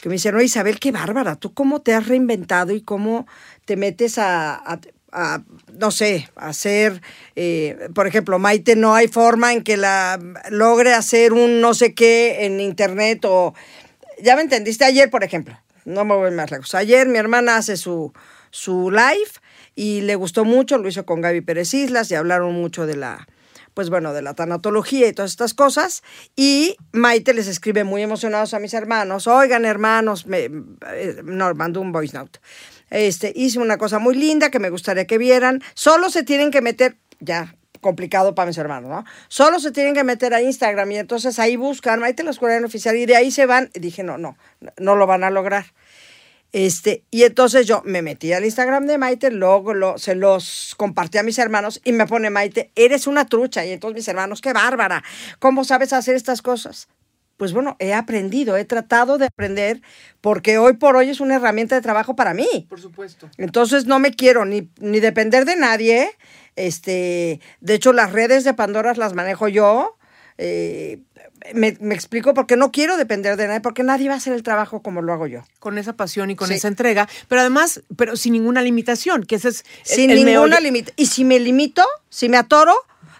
Que 0.00 0.08
me 0.08 0.14
dicen, 0.14 0.34
oye 0.34 0.46
Isabel, 0.46 0.80
qué 0.80 0.92
bárbara, 0.92 1.36
tú 1.36 1.52
cómo 1.52 1.82
te 1.82 1.92
has 1.94 2.06
reinventado 2.06 2.72
y 2.72 2.80
cómo 2.80 3.26
te 3.66 3.76
metes 3.76 4.18
a, 4.18 4.54
a- 4.54 4.80
a, 5.12 5.42
no 5.76 5.90
sé, 5.90 6.28
hacer, 6.36 7.02
eh, 7.34 7.88
por 7.96 8.06
ejemplo, 8.06 8.38
Maite, 8.38 8.76
no 8.76 8.94
hay 8.94 9.08
forma 9.08 9.52
en 9.52 9.62
que 9.64 9.76
la 9.76 10.20
logre 10.50 10.94
hacer 10.94 11.32
un 11.32 11.60
no 11.60 11.74
sé 11.74 11.94
qué 11.94 12.46
en 12.46 12.60
internet 12.60 13.24
o, 13.24 13.52
ya 14.22 14.36
me 14.36 14.42
entendiste, 14.42 14.84
ayer, 14.84 15.10
por 15.10 15.24
ejemplo, 15.24 15.58
no 15.84 16.04
me 16.04 16.14
voy 16.14 16.30
más 16.30 16.52
lejos, 16.52 16.74
ayer 16.76 17.08
mi 17.08 17.18
hermana 17.18 17.56
hace 17.56 17.76
su, 17.76 18.12
su 18.50 18.90
live 18.92 19.32
y 19.74 20.02
le 20.02 20.14
gustó 20.14 20.44
mucho, 20.44 20.78
lo 20.78 20.88
hizo 20.88 21.04
con 21.04 21.20
Gaby 21.20 21.40
Pérez 21.40 21.74
Islas 21.74 22.08
y 22.12 22.14
hablaron 22.14 22.54
mucho 22.54 22.86
de 22.86 22.94
la, 22.96 23.26
pues 23.74 23.90
bueno, 23.90 24.12
de 24.12 24.22
la 24.22 24.34
tanatología 24.34 25.08
y 25.08 25.12
todas 25.12 25.30
estas 25.30 25.54
cosas. 25.54 26.02
Y 26.36 26.76
Maite 26.92 27.34
les 27.34 27.46
escribe 27.46 27.84
muy 27.84 28.02
emocionados 28.02 28.54
a 28.54 28.58
mis 28.58 28.74
hermanos, 28.74 29.26
oigan 29.26 29.64
hermanos, 29.64 30.26
me, 30.26 30.50
eh, 30.92 31.20
no, 31.24 31.54
mandó 31.54 31.80
un 31.80 31.92
voice 31.92 32.16
note. 32.16 32.40
Este, 32.90 33.32
hice 33.34 33.58
una 33.58 33.78
cosa 33.78 33.98
muy 33.98 34.16
linda 34.16 34.50
que 34.50 34.58
me 34.58 34.70
gustaría 34.70 35.06
que 35.06 35.18
vieran. 35.18 35.62
Solo 35.74 36.10
se 36.10 36.24
tienen 36.24 36.50
que 36.50 36.60
meter, 36.60 36.96
ya, 37.20 37.54
complicado 37.80 38.34
para 38.34 38.46
mis 38.46 38.58
hermanos, 38.58 38.90
¿no? 38.90 39.04
Solo 39.28 39.58
se 39.60 39.70
tienen 39.70 39.94
que 39.94 40.04
meter 40.04 40.34
a 40.34 40.42
Instagram 40.42 40.90
y 40.92 40.98
entonces 40.98 41.38
ahí 41.38 41.56
buscan 41.56 42.00
Maite 42.00 42.22
la 42.22 42.30
Escuela 42.30 42.64
Oficial 42.64 42.96
y 42.96 43.06
de 43.06 43.16
ahí 43.16 43.30
se 43.30 43.46
van. 43.46 43.70
Y 43.74 43.80
dije, 43.80 44.02
no, 44.02 44.18
no, 44.18 44.36
no 44.78 44.96
lo 44.96 45.06
van 45.06 45.24
a 45.24 45.30
lograr. 45.30 45.66
Este, 46.52 47.04
y 47.10 47.22
entonces 47.22 47.66
yo 47.66 47.82
me 47.84 48.02
metí 48.02 48.32
al 48.32 48.44
Instagram 48.44 48.86
de 48.86 48.98
Maite, 48.98 49.30
luego 49.30 49.72
lo, 49.72 49.98
se 49.98 50.14
los 50.14 50.74
compartí 50.76 51.18
a 51.18 51.22
mis 51.22 51.38
hermanos 51.38 51.80
y 51.84 51.92
me 51.92 52.06
pone 52.06 52.30
Maite, 52.30 52.72
eres 52.74 53.06
una 53.06 53.26
trucha. 53.26 53.64
Y 53.64 53.70
entonces 53.70 53.94
mis 53.96 54.08
hermanos, 54.08 54.40
qué 54.40 54.52
bárbara, 54.52 55.04
¿cómo 55.38 55.64
sabes 55.64 55.92
hacer 55.92 56.16
estas 56.16 56.42
cosas? 56.42 56.88
Pues 57.36 57.54
bueno, 57.54 57.76
he 57.78 57.94
aprendido, 57.94 58.56
he 58.58 58.66
tratado 58.66 59.16
de 59.16 59.26
aprender 59.26 59.80
porque 60.20 60.58
hoy 60.58 60.74
por 60.74 60.96
hoy 60.96 61.08
es 61.08 61.20
una 61.20 61.36
herramienta 61.36 61.74
de 61.74 61.80
trabajo 61.80 62.14
para 62.14 62.34
mí. 62.34 62.66
Por 62.68 62.80
supuesto. 62.80 63.30
Entonces 63.38 63.86
no 63.86 63.98
me 63.98 64.10
quiero 64.10 64.44
ni, 64.44 64.68
ni 64.78 65.00
depender 65.00 65.46
de 65.46 65.56
nadie. 65.56 66.10
Este, 66.56 67.40
de 67.60 67.74
hecho, 67.74 67.94
las 67.94 68.12
redes 68.12 68.44
de 68.44 68.52
Pandora 68.52 68.92
las 68.94 69.14
manejo 69.14 69.48
yo. 69.48 69.96
Eh, 70.36 71.00
me, 71.54 71.76
me, 71.80 71.94
explico 71.94 72.34
porque 72.34 72.56
no 72.56 72.70
quiero 72.70 72.96
depender 72.96 73.36
de 73.36 73.46
nadie, 73.46 73.60
porque 73.60 73.82
nadie 73.82 74.08
va 74.08 74.14
a 74.14 74.18
hacer 74.18 74.32
el 74.32 74.42
trabajo 74.42 74.82
como 74.82 75.02
lo 75.02 75.12
hago 75.12 75.26
yo. 75.26 75.42
Con 75.58 75.78
esa 75.78 75.94
pasión 75.94 76.30
y 76.30 76.36
con 76.36 76.48
sí. 76.48 76.54
esa 76.54 76.68
entrega, 76.68 77.08
pero 77.28 77.40
además, 77.40 77.82
pero 77.96 78.16
sin 78.16 78.32
ninguna 78.32 78.62
limitación, 78.62 79.24
que 79.24 79.36
ese 79.36 79.48
es 79.48 79.64
sin 79.82 80.10
el 80.10 80.24
ninguna 80.24 80.60
limitación. 80.60 80.94
Y 80.96 81.06
si 81.06 81.24
me 81.24 81.38
limito, 81.38 81.84
si 82.08 82.28
me 82.28 82.36
atoro, 82.36 82.74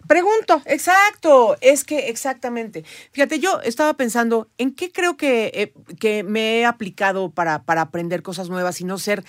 pregunto. 0.07 0.61
Exacto, 0.67 1.57
es 1.61 1.85
que 1.85 2.09
exactamente. 2.09 2.85
Fíjate, 3.13 3.39
yo 3.39 3.61
estaba 3.63 3.95
pensando 3.95 4.49
en 4.59 4.75
qué 4.75 4.91
creo 4.91 5.17
que, 5.17 5.53
eh, 5.55 5.73
que 5.99 6.23
me 6.23 6.59
he 6.59 6.67
aplicado 6.67 7.31
para, 7.31 7.63
para 7.63 7.83
aprender 7.83 8.23
cosas 8.23 8.49
nuevas 8.49 8.81
y 8.81 8.85
no 8.85 8.99
ser 8.99 9.25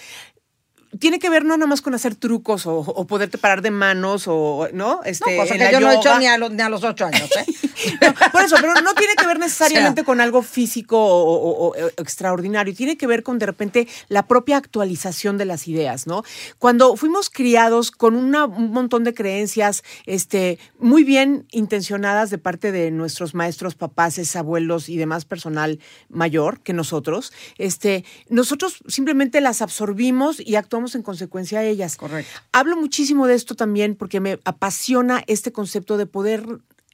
tiene 0.99 1.19
que 1.19 1.29
ver 1.29 1.43
no 1.43 1.57
nada 1.57 1.67
más 1.67 1.81
con 1.81 1.93
hacer 1.93 2.15
trucos 2.15 2.65
o, 2.65 2.77
o, 2.79 3.07
poderte 3.07 3.37
parar 3.37 3.61
de 3.61 3.71
manos 3.71 4.25
o, 4.27 4.67
¿no? 4.73 5.01
Este, 5.03 5.35
no, 5.35 5.43
cosa 5.43 5.57
que 5.57 5.65
yo 5.65 5.79
yoga. 5.79 5.79
no 5.79 5.91
he 5.91 5.95
hecho 5.95 6.19
ni 6.19 6.27
a, 6.27 6.37
los, 6.37 6.51
ni 6.51 6.61
a 6.61 6.69
los 6.69 6.83
ocho 6.83 7.05
años, 7.05 7.29
¿eh? 7.37 7.45
no, 8.01 8.31
por 8.31 8.41
eso, 8.41 8.55
pero 8.59 8.73
no 8.81 8.93
tiene 8.93 9.15
que 9.15 9.25
ver 9.25 9.39
necesariamente 9.39 10.01
o 10.01 10.03
sea, 10.03 10.05
con 10.05 10.21
algo 10.21 10.41
físico 10.41 10.97
o, 10.97 11.69
o, 11.69 11.75
extraordinario. 11.75 12.75
Tiene 12.75 12.97
que 12.97 13.07
ver 13.07 13.23
con, 13.23 13.39
de 13.39 13.45
repente, 13.45 13.87
la 14.07 14.27
propia 14.27 14.57
actualización 14.57 15.37
de 15.37 15.45
las 15.45 15.67
ideas, 15.67 16.07
¿no? 16.07 16.23
Cuando 16.59 16.95
fuimos 16.95 17.29
criados 17.29 17.91
con 17.91 18.15
una, 18.15 18.45
un 18.45 18.71
montón 18.71 19.03
de 19.03 19.13
creencias 19.13 19.83
este, 20.05 20.59
muy 20.79 21.03
bien 21.03 21.45
intencionadas 21.51 22.29
de 22.29 22.37
parte 22.37 22.71
de 22.71 22.91
nuestros 22.91 23.33
maestros, 23.33 23.75
papás, 23.75 24.17
abuelos 24.35 24.89
y 24.89 24.97
demás 24.97 25.25
personal 25.25 25.79
mayor 26.09 26.59
que 26.61 26.73
nosotros, 26.73 27.31
este, 27.57 28.03
nosotros 28.29 28.83
simplemente 28.87 29.41
las 29.41 29.61
absorbimos 29.61 30.39
y 30.39 30.55
actuamos 30.81 30.95
en 30.95 31.03
consecuencia 31.03 31.59
a 31.59 31.63
ellas. 31.63 31.95
Correcto. 31.97 32.39
Hablo 32.51 32.75
muchísimo 32.75 33.27
de 33.27 33.35
esto 33.35 33.55
también 33.55 33.95
porque 33.95 34.19
me 34.19 34.39
apasiona 34.45 35.23
este 35.27 35.51
concepto 35.51 35.97
de 35.97 36.07
poder 36.07 36.43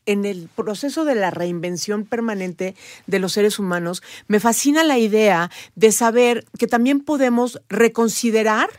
en 0.06 0.26
el 0.26 0.50
proceso 0.56 1.06
de 1.06 1.16
la 1.16 1.32
reinvención 1.32 2.06
permanente 2.06 2.76
de 3.08 3.20
los 3.20 3.34
seres 3.34 3.60
humanos, 3.60 4.02
me 4.28 4.40
fascina 4.40 4.86
la 4.86 4.98
idea 4.98 5.52
de 5.76 5.92
saber 5.92 6.46
que 6.58 6.66
también 6.66 7.02
podemos 7.02 7.62
reconsiderar 7.68 8.70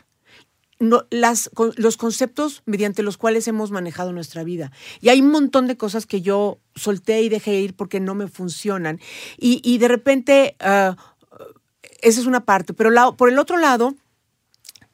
no, 0.79 1.05
las, 1.11 1.51
los 1.75 1.97
conceptos 1.97 2.63
mediante 2.65 3.03
los 3.03 3.17
cuales 3.17 3.47
hemos 3.47 3.69
manejado 3.69 4.11
nuestra 4.11 4.43
vida. 4.43 4.71
Y 5.01 5.09
hay 5.09 5.21
un 5.21 5.29
montón 5.29 5.67
de 5.67 5.77
cosas 5.77 6.07
que 6.07 6.21
yo 6.21 6.57
solté 6.73 7.21
y 7.21 7.29
dejé 7.29 7.59
ir 7.59 7.75
porque 7.75 7.99
no 7.99 8.15
me 8.15 8.27
funcionan. 8.27 8.99
Y, 9.37 9.61
y 9.63 9.77
de 9.77 9.87
repente, 9.87 10.55
uh, 10.61 10.95
esa 12.01 12.21
es 12.21 12.25
una 12.25 12.43
parte. 12.43 12.73
Pero 12.73 12.89
la, 12.89 13.11
por 13.11 13.29
el 13.29 13.37
otro 13.37 13.57
lado, 13.57 13.93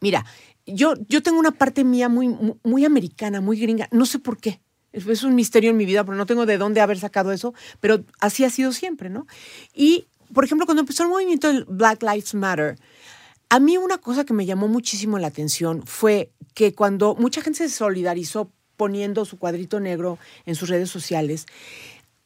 Mira, 0.02 0.25
yo, 0.66 0.94
yo 1.08 1.22
tengo 1.22 1.40
una 1.40 1.52
parte 1.52 1.84
mía 1.84 2.10
muy, 2.10 2.36
muy, 2.64 2.86
americana, 2.86 3.42
muy 3.42 3.60
gringa, 3.60 3.88
no 3.92 4.06
sé 4.06 4.20
por 4.20 4.38
qué. 4.38 4.62
Es, 4.92 5.24
un 5.24 5.36
misterio 5.36 5.72
en 5.72 5.78
mi 5.78 5.86
vida, 5.86 6.04
pero 6.06 6.16
no 6.16 6.25
tengo 6.25 6.46
de 6.46 6.58
dónde 6.58 6.80
haber 6.82 6.98
sacado 6.98 7.32
eso, 7.32 7.54
pero 7.82 8.06
así 8.20 8.46
ha 8.46 8.50
sido 8.50 8.72
siempre, 8.72 9.10
¿no? 9.10 9.28
Y, 9.74 10.08
por 10.34 10.46
ejemplo, 10.46 10.66
cuando 10.66 10.82
empezó 10.82 11.04
el 11.04 11.10
movimiento 11.10 11.52
Black 11.68 12.02
Lives 12.02 12.34
Matter, 12.34 12.78
a 13.50 13.60
mí 13.60 13.78
una 13.78 13.98
cosa 13.98 14.24
que 14.25 14.34
me 14.34 14.46
llamó 14.46 14.68
muchísimo 14.68 15.20
la 15.20 15.28
atención 15.28 15.84
fue 15.86 16.32
que 16.54 16.74
cuando 16.74 17.16
mucha 17.16 17.42
gente 17.42 17.68
se 17.68 17.75
solidarizó 17.75 18.52
poniendo 18.78 19.25
su 19.25 19.38
cuadrito 19.38 19.80
negro 19.80 20.18
en 20.46 20.56
sus 20.56 20.70
redes 20.70 20.90
sociales, 20.90 21.46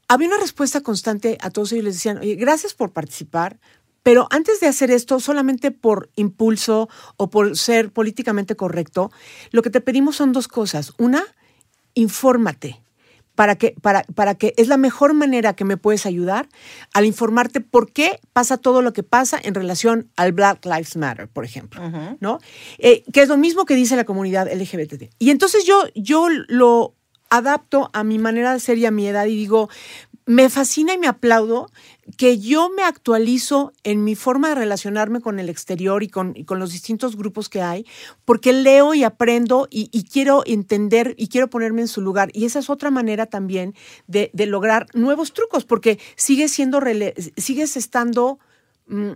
había 0.08 0.28
una 0.28 0.38
respuesta 0.38 0.82
constante 0.82 1.38
a 1.42 1.52
todos 1.52 1.72
ellos. 1.72 1.86
Les 1.86 1.94
decían, 1.96 2.18
oye, 2.18 2.36
gracias 2.36 2.74
por 2.74 2.92
participar, 2.92 3.60
pero 4.04 4.28
antes 4.30 4.60
de 4.60 4.68
hacer 4.68 4.92
esto, 4.92 5.20
solamente 5.20 5.72
por 5.72 6.10
impulso 6.16 6.90
o 7.18 7.30
por 7.30 7.58
ser 7.58 7.92
políticamente 7.92 8.56
correcto, 8.56 9.12
lo 9.52 9.62
que 9.62 9.70
te 9.70 9.82
pedimos 9.82 10.16
son 10.16 10.32
dos 10.32 10.48
cosas. 10.48 10.94
Una, 10.98 11.24
infórmate. 11.94 12.82
Para 13.36 13.56
que, 13.56 13.74
para, 13.82 14.04
para 14.16 14.36
que 14.36 14.54
es 14.58 14.68
la 14.68 14.76
mejor 14.76 15.14
manera 15.14 15.54
que 15.54 15.64
me 15.64 15.78
puedes 15.78 16.06
ayudar 16.06 16.50
al 16.94 17.06
informarte 17.06 17.62
por 17.62 17.90
qué 17.90 18.20
pasa 18.34 18.58
todo 18.58 18.82
lo 18.82 18.92
que 18.92 19.02
pasa 19.02 19.40
en 19.42 19.56
relación 19.56 20.10
al 20.18 20.34
Black 20.34 20.66
Lives 20.66 20.98
Matter, 20.98 21.30
por 21.30 21.46
ejemplo, 21.46 21.82
uh 21.82 21.90
-huh. 21.90 22.18
¿no? 22.20 22.40
Eh, 22.80 23.06
que 23.14 23.22
es 23.22 23.30
lo 23.30 23.38
mismo 23.38 23.64
que 23.64 23.76
dice 23.76 23.96
la 23.96 24.04
comunidad 24.04 24.54
LGBT. 24.54 25.10
Y 25.20 25.30
entonces 25.30 25.64
yo, 25.64 25.84
yo 25.96 26.28
lo 26.50 26.96
adapto 27.30 27.90
a 27.94 28.04
mi 28.04 28.20
manera 28.20 28.52
de 28.52 28.60
ser 28.60 28.78
y 28.78 28.86
a 28.86 28.92
mi 28.92 29.08
edad 29.08 29.26
y 29.26 29.36
digo, 29.38 29.70
me 30.26 30.50
fascina 30.50 30.94
y 30.94 30.98
me 30.98 31.08
aplaudo 31.08 31.72
que 32.18 32.40
yo 32.40 32.70
me 32.70 32.84
actualizo 32.84 33.74
en 33.84 34.04
mi 34.04 34.16
forma 34.16 34.50
de 34.50 34.56
relacionarme 34.56 35.22
con 35.22 35.40
el 35.40 35.50
exterior 35.50 36.04
y 36.04 36.08
con, 36.08 36.34
y 36.36 36.46
con 36.46 36.60
los 36.60 36.72
distintos 36.72 37.16
grupos 37.16 37.50
que 37.50 37.62
hay, 37.62 37.86
porque 38.26 38.54
leo 38.54 38.94
y 38.94 39.04
aprendo 39.04 39.68
y, 39.70 39.90
y, 39.92 40.04
quiero 40.04 40.44
entender 40.46 41.16
y 41.18 41.28
quiero 41.28 41.50
ponerme 41.50 41.82
en 41.82 41.88
su 41.88 42.02
lugar. 42.02 42.30
Y 42.34 42.46
esa 42.46 42.60
es 42.60 42.70
otra 42.70 42.92
manera 42.92 43.26
también 43.26 43.76
de, 44.08 44.30
de 44.34 44.46
lograr 44.46 44.88
nuevos 44.94 45.34
trucos, 45.34 45.66
porque 45.66 46.00
sigues 46.16 46.52
siendo, 46.52 46.82
sigues 47.38 47.78
estando 47.78 48.40
mmm, 48.88 49.12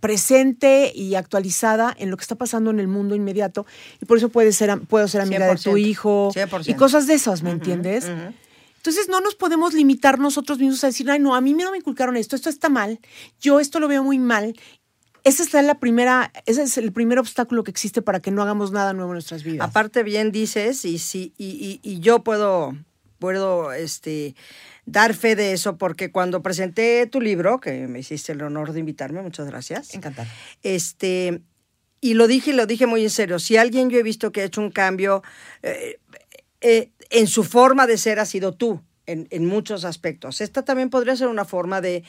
presente 0.00 0.92
y 0.94 1.14
actualizada 1.14 1.94
en 1.98 2.10
lo 2.10 2.16
que 2.16 2.22
está 2.22 2.34
pasando 2.34 2.70
en 2.70 2.80
el 2.80 2.88
mundo 2.88 3.14
inmediato. 3.14 3.66
Y 4.00 4.06
por 4.06 4.16
eso 4.16 4.30
puede 4.30 4.52
ser, 4.52 4.80
puedo 4.88 5.06
ser 5.08 5.20
amiga 5.20 5.46
100%, 5.52 5.56
de 5.56 5.70
tu 5.70 5.76
hijo 5.76 6.30
100%. 6.34 6.68
y 6.68 6.74
cosas 6.74 7.06
de 7.06 7.14
esas, 7.14 7.42
¿me 7.42 7.50
uh 7.50 7.52
-huh, 7.52 7.56
entiendes? 7.56 8.04
Uh 8.04 8.08
-huh. 8.08 8.34
Entonces 8.80 9.10
no 9.10 9.20
nos 9.20 9.34
podemos 9.34 9.74
limitar 9.74 10.18
nosotros 10.18 10.58
mismos 10.58 10.82
a 10.84 10.86
decir, 10.86 11.10
ay, 11.10 11.18
no, 11.18 11.34
a 11.34 11.42
mí 11.42 11.52
no 11.52 11.70
me 11.70 11.76
inculcaron 11.76 12.16
esto, 12.16 12.34
esto 12.34 12.48
está 12.48 12.70
mal, 12.70 12.98
yo 13.38 13.60
esto 13.60 13.78
lo 13.78 13.88
veo 13.88 14.02
muy 14.02 14.18
mal. 14.18 14.58
Esa 15.22 15.42
es 15.42 15.52
la 15.52 15.78
primera, 15.78 16.32
ese 16.46 16.62
es 16.62 16.78
el 16.78 16.90
primer 16.90 17.18
obstáculo 17.18 17.62
que 17.62 17.70
existe 17.70 18.00
para 18.00 18.20
que 18.20 18.30
no 18.30 18.40
hagamos 18.40 18.72
nada 18.72 18.94
nuevo 18.94 19.10
en 19.10 19.16
nuestras 19.16 19.44
vidas. 19.44 19.68
Aparte 19.68 20.02
bien 20.02 20.32
dices, 20.32 20.82
y 20.86 20.96
sí, 20.96 21.34
y, 21.36 21.44
y, 21.46 21.80
y 21.82 22.00
yo 22.00 22.24
puedo, 22.24 22.74
puedo 23.18 23.74
este, 23.74 24.34
dar 24.86 25.12
fe 25.12 25.36
de 25.36 25.52
eso, 25.52 25.76
porque 25.76 26.10
cuando 26.10 26.42
presenté 26.42 27.06
tu 27.06 27.20
libro, 27.20 27.60
que 27.60 27.86
me 27.86 27.98
hiciste 27.98 28.32
el 28.32 28.40
honor 28.40 28.72
de 28.72 28.80
invitarme, 28.80 29.20
muchas 29.20 29.46
gracias. 29.46 29.94
Encantada. 29.94 30.26
Este, 30.62 31.42
y 32.00 32.14
lo 32.14 32.26
dije 32.26 32.52
y 32.52 32.54
lo 32.54 32.64
dije 32.64 32.86
muy 32.86 33.02
en 33.02 33.10
serio. 33.10 33.38
Si 33.38 33.58
alguien 33.58 33.90
yo 33.90 33.98
he 33.98 34.02
visto 34.02 34.32
que 34.32 34.40
ha 34.40 34.44
hecho 34.44 34.62
un 34.62 34.70
cambio, 34.70 35.22
eh, 35.62 36.00
eh, 36.62 36.92
en 37.10 37.26
su 37.26 37.44
forma 37.44 37.86
de 37.86 37.98
ser 37.98 38.18
ha 38.18 38.24
sido 38.24 38.52
tú, 38.52 38.80
en, 39.06 39.26
en, 39.30 39.44
muchos 39.44 39.84
aspectos. 39.84 40.40
Esta 40.40 40.64
también 40.64 40.90
podría 40.90 41.16
ser 41.16 41.28
una 41.28 41.44
forma 41.44 41.80
de, 41.80 42.04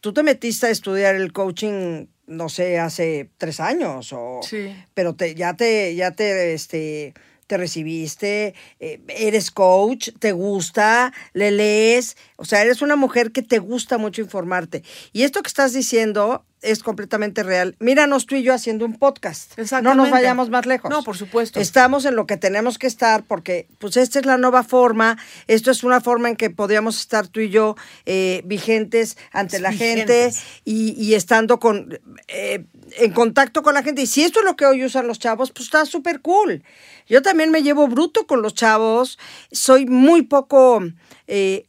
tú 0.00 0.12
te 0.12 0.22
metiste 0.22 0.66
a 0.66 0.70
estudiar 0.70 1.14
el 1.14 1.32
coaching, 1.32 2.06
no 2.26 2.48
sé, 2.48 2.78
hace 2.78 3.30
tres 3.38 3.60
años, 3.60 4.12
o, 4.12 4.40
sí. 4.42 4.74
pero 4.94 5.14
te, 5.14 5.34
ya 5.34 5.54
te, 5.54 5.94
ya 5.94 6.10
te, 6.10 6.54
este, 6.54 7.14
te 7.46 7.56
recibiste, 7.56 8.54
eh, 8.78 9.00
eres 9.08 9.50
coach, 9.50 10.10
te 10.18 10.32
gusta, 10.32 11.12
le 11.32 11.50
lees, 11.50 12.16
o 12.36 12.44
sea, 12.44 12.62
eres 12.62 12.82
una 12.82 12.96
mujer 12.96 13.32
que 13.32 13.42
te 13.42 13.58
gusta 13.58 13.98
mucho 13.98 14.22
informarte. 14.22 14.82
Y 15.12 15.22
esto 15.22 15.42
que 15.42 15.48
estás 15.48 15.72
diciendo 15.72 16.44
es 16.62 16.82
completamente 16.82 17.42
real. 17.42 17.76
Míranos 17.78 18.26
tú 18.26 18.34
y 18.34 18.42
yo 18.42 18.52
haciendo 18.52 18.84
un 18.84 18.98
podcast. 18.98 19.58
No 19.82 19.94
nos 19.94 20.10
vayamos 20.10 20.50
más 20.50 20.66
lejos. 20.66 20.90
No, 20.90 21.02
por 21.02 21.16
supuesto. 21.16 21.60
Estamos 21.60 22.04
en 22.04 22.16
lo 22.16 22.26
que 22.26 22.36
tenemos 22.36 22.78
que 22.78 22.86
estar 22.86 23.24
porque 23.24 23.68
pues 23.78 23.96
esta 23.96 24.18
es 24.18 24.26
la 24.26 24.36
nueva 24.36 24.62
forma, 24.62 25.18
esto 25.46 25.70
es 25.70 25.82
una 25.84 26.00
forma 26.00 26.28
en 26.28 26.36
que 26.36 26.50
podríamos 26.50 26.98
estar 27.00 27.28
tú 27.28 27.40
y 27.40 27.50
yo 27.50 27.76
eh, 28.06 28.42
vigentes 28.44 29.16
ante 29.32 29.58
la 29.58 29.70
Vigentes. 29.70 30.38
gente 30.38 30.46
y, 30.64 30.92
y 31.02 31.14
estando 31.14 31.58
con 31.58 31.98
eh, 32.28 32.64
en 32.98 33.12
contacto 33.12 33.62
con 33.62 33.74
la 33.74 33.82
gente. 33.82 34.02
Y 34.02 34.06
si 34.06 34.22
esto 34.22 34.40
es 34.40 34.44
lo 34.44 34.56
que 34.56 34.66
hoy 34.66 34.84
usan 34.84 35.06
los 35.06 35.18
chavos, 35.18 35.50
pues 35.52 35.66
está 35.66 35.86
súper 35.86 36.20
cool. 36.20 36.62
Yo 37.06 37.22
también 37.22 37.50
me 37.50 37.62
llevo 37.62 37.88
bruto 37.88 38.26
con 38.26 38.42
los 38.42 38.54
chavos, 38.54 39.18
soy 39.50 39.86
muy 39.86 40.22
poco, 40.22 40.82
eh, 41.26 41.66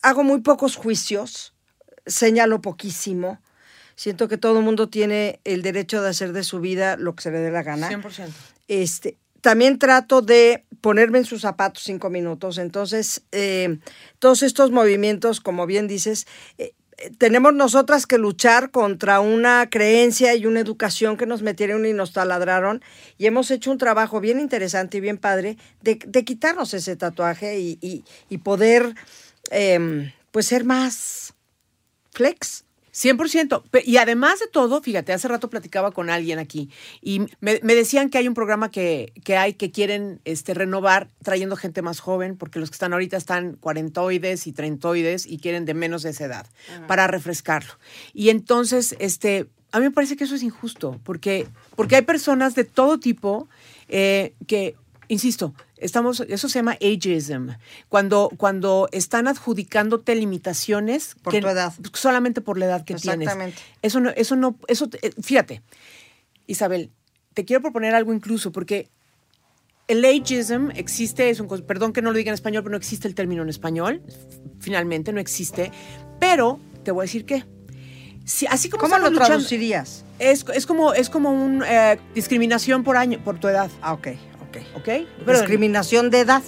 hago 0.00 0.24
muy 0.24 0.40
pocos 0.40 0.76
juicios, 0.76 1.54
señalo 2.06 2.60
poquísimo. 2.60 3.40
Siento 3.96 4.28
que 4.28 4.38
todo 4.38 4.58
el 4.58 4.64
mundo 4.64 4.88
tiene 4.88 5.40
el 5.44 5.62
derecho 5.62 6.02
de 6.02 6.08
hacer 6.10 6.32
de 6.32 6.44
su 6.44 6.60
vida 6.60 6.96
lo 6.96 7.14
que 7.14 7.22
se 7.22 7.30
le 7.30 7.38
dé 7.38 7.50
la 7.50 7.62
gana. 7.62 7.88
100%. 7.88 8.28
Este, 8.68 9.16
también 9.40 9.78
trato 9.78 10.22
de 10.22 10.64
ponerme 10.80 11.18
en 11.18 11.24
sus 11.24 11.42
zapatos 11.42 11.82
cinco 11.84 12.10
minutos. 12.10 12.58
Entonces, 12.58 13.22
eh, 13.32 13.78
todos 14.18 14.42
estos 14.42 14.70
movimientos, 14.70 15.40
como 15.40 15.66
bien 15.66 15.88
dices, 15.88 16.26
eh, 16.58 16.72
tenemos 17.18 17.52
nosotras 17.52 18.06
que 18.06 18.16
luchar 18.18 18.70
contra 18.70 19.18
una 19.18 19.68
creencia 19.68 20.36
y 20.36 20.46
una 20.46 20.60
educación 20.60 21.16
que 21.16 21.26
nos 21.26 21.42
metieron 21.42 21.84
y 21.84 21.92
nos 21.92 22.12
taladraron. 22.12 22.80
Y 23.18 23.26
hemos 23.26 23.50
hecho 23.50 23.72
un 23.72 23.78
trabajo 23.78 24.20
bien 24.20 24.38
interesante 24.38 24.98
y 24.98 25.00
bien 25.00 25.18
padre 25.18 25.56
de, 25.80 25.98
de 26.06 26.24
quitarnos 26.24 26.72
ese 26.74 26.94
tatuaje 26.94 27.58
y, 27.58 27.78
y- 27.80 28.04
y 28.28 28.38
poder, 28.38 28.94
em, 29.50 30.12
pues, 30.30 30.46
ser 30.46 30.64
más 30.64 31.34
flex. 32.12 32.64
100%. 32.94 33.62
Pe- 33.70 33.82
Y 33.86 33.96
además 33.96 34.38
de 34.40 34.46
todo, 34.46 34.82
fíjate, 34.82 35.12
hace 35.12 35.28
rato 35.28 35.48
platicaba 35.48 35.92
con 35.92 36.10
alguien 36.10 36.38
aquí 36.38 36.68
y 37.00 37.20
me, 37.40 37.58
me 37.62 37.74
decían 37.74 38.10
que 38.10 38.18
hay 38.18 38.28
un 38.28 38.34
programa 38.34 38.70
que, 38.70 39.12
que 39.24 39.36
hay 39.36 39.54
que 39.54 39.70
quieren 39.70 40.20
este, 40.24 40.54
renovar 40.54 41.08
trayendo 41.22 41.56
gente 41.56 41.80
más 41.82 42.00
joven, 42.00 42.36
porque 42.36 42.58
los 42.58 42.70
que 42.70 42.74
están 42.74 42.92
ahorita 42.92 43.16
están 43.16 43.54
cuarentoides 43.54 44.46
y 44.46 44.52
trentoides 44.52 45.26
y 45.26 45.38
quieren 45.38 45.64
de 45.64 45.74
menos 45.74 46.02
de 46.02 46.10
esa 46.10 46.24
edad 46.26 46.46
para 46.86 47.06
refrescarlo. 47.06 47.72
Y 48.12 48.28
entonces, 48.28 48.94
este, 48.98 49.46
a 49.72 49.78
mí 49.78 49.84
me 49.86 49.90
parece 49.90 50.16
que 50.16 50.24
eso 50.24 50.34
es 50.34 50.42
injusto, 50.42 51.00
porque, 51.02 51.46
porque 51.76 51.96
hay 51.96 52.02
personas 52.02 52.54
de 52.54 52.64
todo 52.64 52.98
tipo 53.00 53.48
eh, 53.88 54.34
que, 54.46 54.74
insisto, 55.08 55.54
estamos, 55.84 56.20
eso 56.20 56.48
se 56.48 56.58
llama 56.58 56.76
ageism, 56.80 57.50
cuando, 57.88 58.30
cuando 58.36 58.88
están 58.92 59.28
adjudicándote 59.28 60.14
limitaciones 60.14 61.16
Por 61.22 61.32
que- 61.32 61.40
tu 61.40 61.48
edad. 61.48 61.72
solamente 61.92 62.40
por 62.40 62.58
la 62.58 62.66
edad 62.66 62.84
que 62.84 62.94
tienes. 62.94 63.20
Exactamente. 63.28 63.58
Eso 63.82 64.00
no, 64.00 64.10
eso 64.10 64.36
no, 64.36 64.56
eso, 64.68 64.88
eh, 65.02 65.10
fíjate, 65.22 65.62
Isabel, 66.46 66.90
te 67.34 67.44
quiero 67.44 67.62
proponer 67.62 67.94
algo 67.94 68.12
incluso, 68.12 68.52
porque 68.52 68.88
el 69.88 70.04
ageism 70.04 70.70
existe, 70.74 71.30
es 71.30 71.40
un, 71.40 71.48
perdón 71.48 71.92
que 71.92 72.02
no 72.02 72.10
lo 72.12 72.16
diga 72.16 72.30
en 72.30 72.34
español, 72.34 72.62
pero 72.62 72.70
no 72.72 72.76
existe 72.76 73.08
el 73.08 73.14
término 73.14 73.42
en 73.42 73.48
español, 73.48 74.02
finalmente 74.60 75.12
no 75.12 75.20
existe, 75.20 75.70
pero 76.20 76.60
te 76.84 76.90
voy 76.90 77.02
a 77.02 77.04
decir 77.06 77.24
que, 77.24 77.44
si, 78.24 78.46
así 78.46 78.68
como 78.70 78.82
¿Cómo 78.82 78.98
lo 78.98 79.10
luchando- 79.10 79.26
traducirías? 79.26 80.04
es, 80.18 80.44
es 80.54 80.66
como, 80.66 80.94
es 80.94 81.10
como 81.10 81.30
una 81.32 81.96
discriminación 82.14 82.84
por 82.84 82.96
año, 82.96 83.18
por 83.24 83.38
tu 83.40 83.48
edad, 83.48 83.70
Ah, 83.82 83.92
ok, 83.94 84.08
ok. 84.74 84.76
¿ok? 84.76 84.88
Pero- 85.24 85.38
Discriminación 85.38 86.10
de 86.10 86.20
edad. 86.20 86.42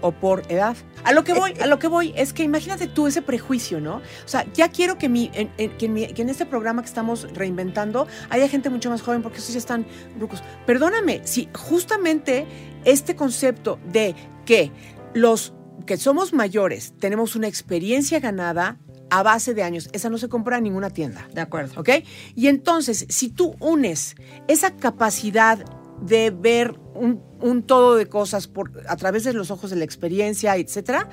O 0.00 0.10
por 0.12 0.42
edad. 0.50 0.74
A 1.04 1.12
lo 1.12 1.22
que 1.22 1.34
voy, 1.34 1.52
a 1.60 1.66
lo 1.66 1.78
que 1.78 1.86
voy 1.86 2.14
es 2.16 2.32
que 2.32 2.42
imagínate 2.42 2.86
tú 2.86 3.06
ese 3.06 3.20
prejuicio, 3.20 3.78
¿no? 3.78 3.96
O 3.96 4.28
sea, 4.28 4.46
ya 4.54 4.68
quiero 4.70 4.96
que, 4.96 5.10
mi, 5.10 5.30
en, 5.34 5.50
en- 5.58 5.76
que, 5.76 5.84
en 5.86 5.92
mi- 5.92 6.06
que 6.06 6.22
en 6.22 6.30
este 6.30 6.46
programa 6.46 6.80
que 6.80 6.88
estamos 6.88 7.28
reinventando 7.34 8.06
haya 8.30 8.48
gente 8.48 8.70
mucho 8.70 8.88
más 8.88 9.02
joven 9.02 9.20
porque 9.22 9.36
estos 9.38 9.52
ya 9.52 9.58
están 9.58 9.86
rucos. 10.18 10.42
Perdóname, 10.64 11.20
si 11.24 11.50
justamente 11.54 12.46
este 12.86 13.14
concepto 13.16 13.78
de 13.92 14.14
que 14.46 14.72
los 15.12 15.52
que 15.86 15.98
somos 15.98 16.32
mayores 16.32 16.94
tenemos 16.98 17.36
una 17.36 17.46
experiencia 17.46 18.18
ganada 18.18 18.78
a 19.10 19.22
base 19.22 19.52
de 19.52 19.62
años, 19.62 19.90
esa 19.92 20.08
no 20.08 20.16
se 20.16 20.28
compra 20.30 20.56
en 20.56 20.64
ninguna 20.64 20.88
tienda. 20.88 21.28
De 21.34 21.42
acuerdo. 21.42 21.78
¿Ok? 21.80 21.90
Y 22.34 22.46
entonces, 22.46 23.04
si 23.10 23.28
tú 23.28 23.56
unes 23.60 24.14
esa 24.48 24.74
capacidad 24.76 25.58
de 26.00 26.30
ver 26.30 26.78
un, 26.94 27.22
un 27.40 27.62
todo 27.62 27.96
de 27.96 28.06
cosas 28.06 28.46
por, 28.48 28.70
a 28.88 28.96
través 28.96 29.24
de 29.24 29.32
los 29.32 29.50
ojos 29.50 29.70
de 29.70 29.76
la 29.76 29.84
experiencia, 29.84 30.56
etcétera, 30.56 31.08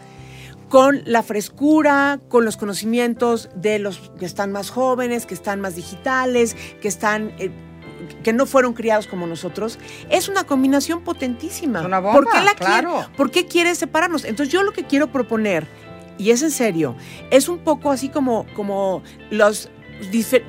con 0.70 1.02
la 1.06 1.24
frescura, 1.24 2.20
con 2.30 2.44
los 2.46 2.58
conocimientos 2.58 3.50
de 3.56 3.80
los 3.80 4.12
que 4.20 4.26
están 4.26 4.52
más 4.52 4.70
jóvenes, 4.70 5.26
que 5.26 5.34
están 5.34 5.62
más 5.62 5.76
digitales, 5.76 6.56
que 6.82 6.88
están. 6.88 7.34
eh, 7.40 7.52
que 8.24 8.32
no 8.32 8.46
fueron 8.46 8.74
criados 8.74 9.08
como 9.08 9.26
nosotros, 9.28 9.80
es 10.10 10.30
una 10.30 10.44
combinación 10.46 11.04
potentísima. 11.04 11.82
Una 11.82 12.00
bomba, 12.00 12.14
¿Por 12.22 12.26
qué 12.32 12.38
la 12.38 12.54
quiere- 12.54 12.58
claro. 12.58 13.10
¿Por 13.18 13.32
qué 13.32 13.48
quieres 13.48 13.80
separarnos? 13.80 14.24
Entonces 14.24 14.54
yo 14.54 14.64
lo 14.64 14.72
que 14.72 14.84
quiero 14.86 15.12
proponer, 15.12 15.68
y 16.18 16.30
es 16.32 16.42
en 16.44 16.52
serio, 16.52 16.96
es 17.32 17.50
un 17.50 17.58
poco 17.60 17.92
así 17.92 18.08
como, 18.10 18.46
como 18.56 19.02
los 19.32 19.70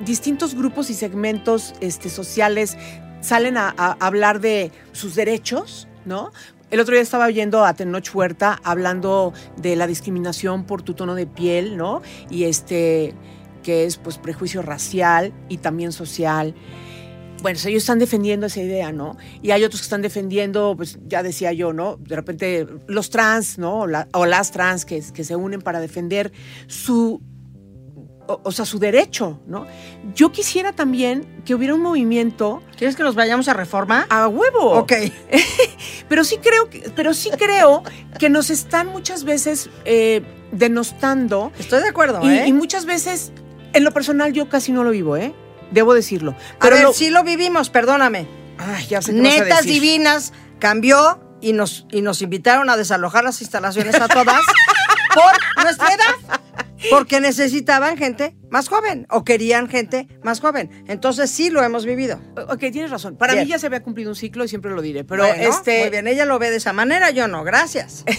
distintos 0.05 0.55
grupos 0.55 0.89
y 0.89 0.93
segmentos 0.93 1.73
este, 1.81 2.09
sociales 2.09 2.77
salen 3.21 3.57
a, 3.57 3.69
hablar 3.99 4.39
de 4.39 4.71
sus 4.91 5.15
derechos, 5.15 5.87
¿no? 6.05 6.31
El 6.71 6.79
otro 6.79 6.93
día 6.93 7.01
estaba 7.01 7.25
oyendo 7.25 7.65
a 7.65 7.73
Tenoch 7.73 8.13
Huerta 8.13 8.59
hablando 8.63 9.33
de 9.57 9.75
la 9.75 9.87
discriminación 9.87 10.65
por 10.65 10.83
tu 10.83 10.93
tono 10.93 11.15
de 11.15 11.25
piel, 11.25 11.77
¿no? 11.77 12.01
Y 12.29 12.43
este, 12.43 13.15
que 13.63 13.85
es 13.85 13.97
pues 13.97 14.17
prejuicio 14.19 14.61
racial 14.61 15.33
y 15.49 15.57
también 15.57 15.91
social. 15.91 16.53
Bueno, 17.41 17.57
ellos 17.65 17.83
están 17.83 17.99
defendiendo 17.99 18.47
esa 18.47 18.61
idea, 18.61 18.91
¿no? 18.91 19.17
Y 19.41 19.51
hay 19.51 19.63
otros 19.63 19.81
que 19.81 19.85
están 19.85 20.01
defendiendo, 20.01 20.75
pues 20.75 20.99
ya 21.07 21.23
decía 21.23 21.53
yo, 21.53 21.73
¿no? 21.73 21.95
De 21.97 22.15
repente 22.15 22.67
los 22.87 23.09
trans, 23.09 23.57
¿no? 23.57 23.79
O, 23.79 23.87
la- 23.87 24.07
o 24.13 24.25
las 24.25 24.51
trans 24.51 24.85
que 24.85 25.01
se 25.01 25.35
unen 25.35 25.61
para 25.61 25.79
defender 25.79 26.31
su, 26.67 27.21
o, 28.29 28.39
o 28.43 28.51
sea, 28.51 28.63
su 28.65 28.79
derecho, 28.79 29.39
¿no? 29.47 29.65
Yo 30.15 30.31
quisiera 30.31 30.71
también 30.71 31.41
que 31.45 31.55
hubiera 31.55 31.73
un 31.75 31.81
movimiento 31.81 32.61
¿Quieres 32.77 32.95
que 32.95 33.03
nos 33.03 33.15
vayamos 33.15 33.47
a 33.49 33.53
reforma? 33.53 34.05
a 34.09 34.27
huevo. 34.27 34.71
Ok. 34.77 34.93
Pero 36.07 36.23
sí 36.23 36.37
creo 36.41 36.69
que, 36.69 36.89
pero 36.95 37.13
sí 37.13 37.29
creo 37.37 37.83
que 38.17 38.29
nos 38.29 38.49
están 38.49 38.87
muchas 38.87 39.23
veces 39.23 39.69
eh, 39.85 40.21
denostando 40.51 41.51
Estoy 41.59 41.81
de 41.83 41.89
acuerdo, 41.89 42.19
y, 42.23 42.29
¿eh? 42.29 42.47
y 42.47 42.53
muchas 42.53 42.85
veces, 42.85 43.31
en 43.73 43.83
lo 43.83 43.91
personal, 43.91 44.33
yo 44.33 44.49
casi 44.49 44.71
no 44.71 44.83
lo 44.83 44.89
vivo, 44.91 45.17
¿eh? 45.17 45.33
Debo 45.71 45.93
decirlo. 45.93 46.31
a 46.31 46.59
Pero 46.59 46.75
ver, 46.77 46.83
lo- 46.85 46.93
sí 46.93 47.09
lo 47.11 47.23
vivimos, 47.23 47.69
perdóname. 47.69 48.27
Ay, 48.57 48.87
ya 48.87 49.01
sé 49.01 49.11
vas 49.11 49.19
a 49.19 49.21
Netas 49.23 49.57
decir. 49.65 49.73
divinas 49.81 50.33
cambió 50.59 51.19
y 51.41 51.53
nos, 51.53 51.85
y 51.91 52.01
nos 52.01 52.21
invitaron 52.23 52.69
a 52.69 52.75
desalojar 52.77 53.23
las 53.23 53.39
instalaciones 53.41 53.95
a 53.95 54.07
todas 54.07 54.41
por 55.15 55.63
nuestra 55.63 55.89
edad. 55.93 56.39
Porque 56.89 57.19
necesitaban 57.19 57.97
gente 57.97 58.35
más 58.49 58.69
joven 58.69 59.05
o 59.09 59.23
querían 59.23 59.67
gente 59.69 60.07
más 60.23 60.39
joven. 60.39 60.69
Entonces 60.87 61.29
sí 61.29 61.49
lo 61.49 61.61
hemos 61.63 61.85
vivido. 61.85 62.19
Ok, 62.47 62.59
tienes 62.71 62.89
razón. 62.89 63.17
Para 63.17 63.33
Bien. 63.33 63.45
mí 63.45 63.51
ya 63.51 63.59
se 63.59 63.65
había 63.67 63.83
cumplido 63.83 64.09
un 64.11 64.15
ciclo 64.15 64.43
y 64.45 64.47
siempre 64.47 64.71
lo 64.71 64.81
diré. 64.81 65.03
Pero 65.03 65.23
Bueno, 65.27 65.43
este. 65.43 65.81
Muy 65.81 65.89
bien, 65.89 66.07
ella 66.07 66.25
lo 66.25 66.39
ve 66.39 66.49
de 66.49 66.57
esa 66.57 66.71
manera, 66.73 67.11
yo 67.11 67.27
no. 67.27 67.43
Gracias. 67.43 68.05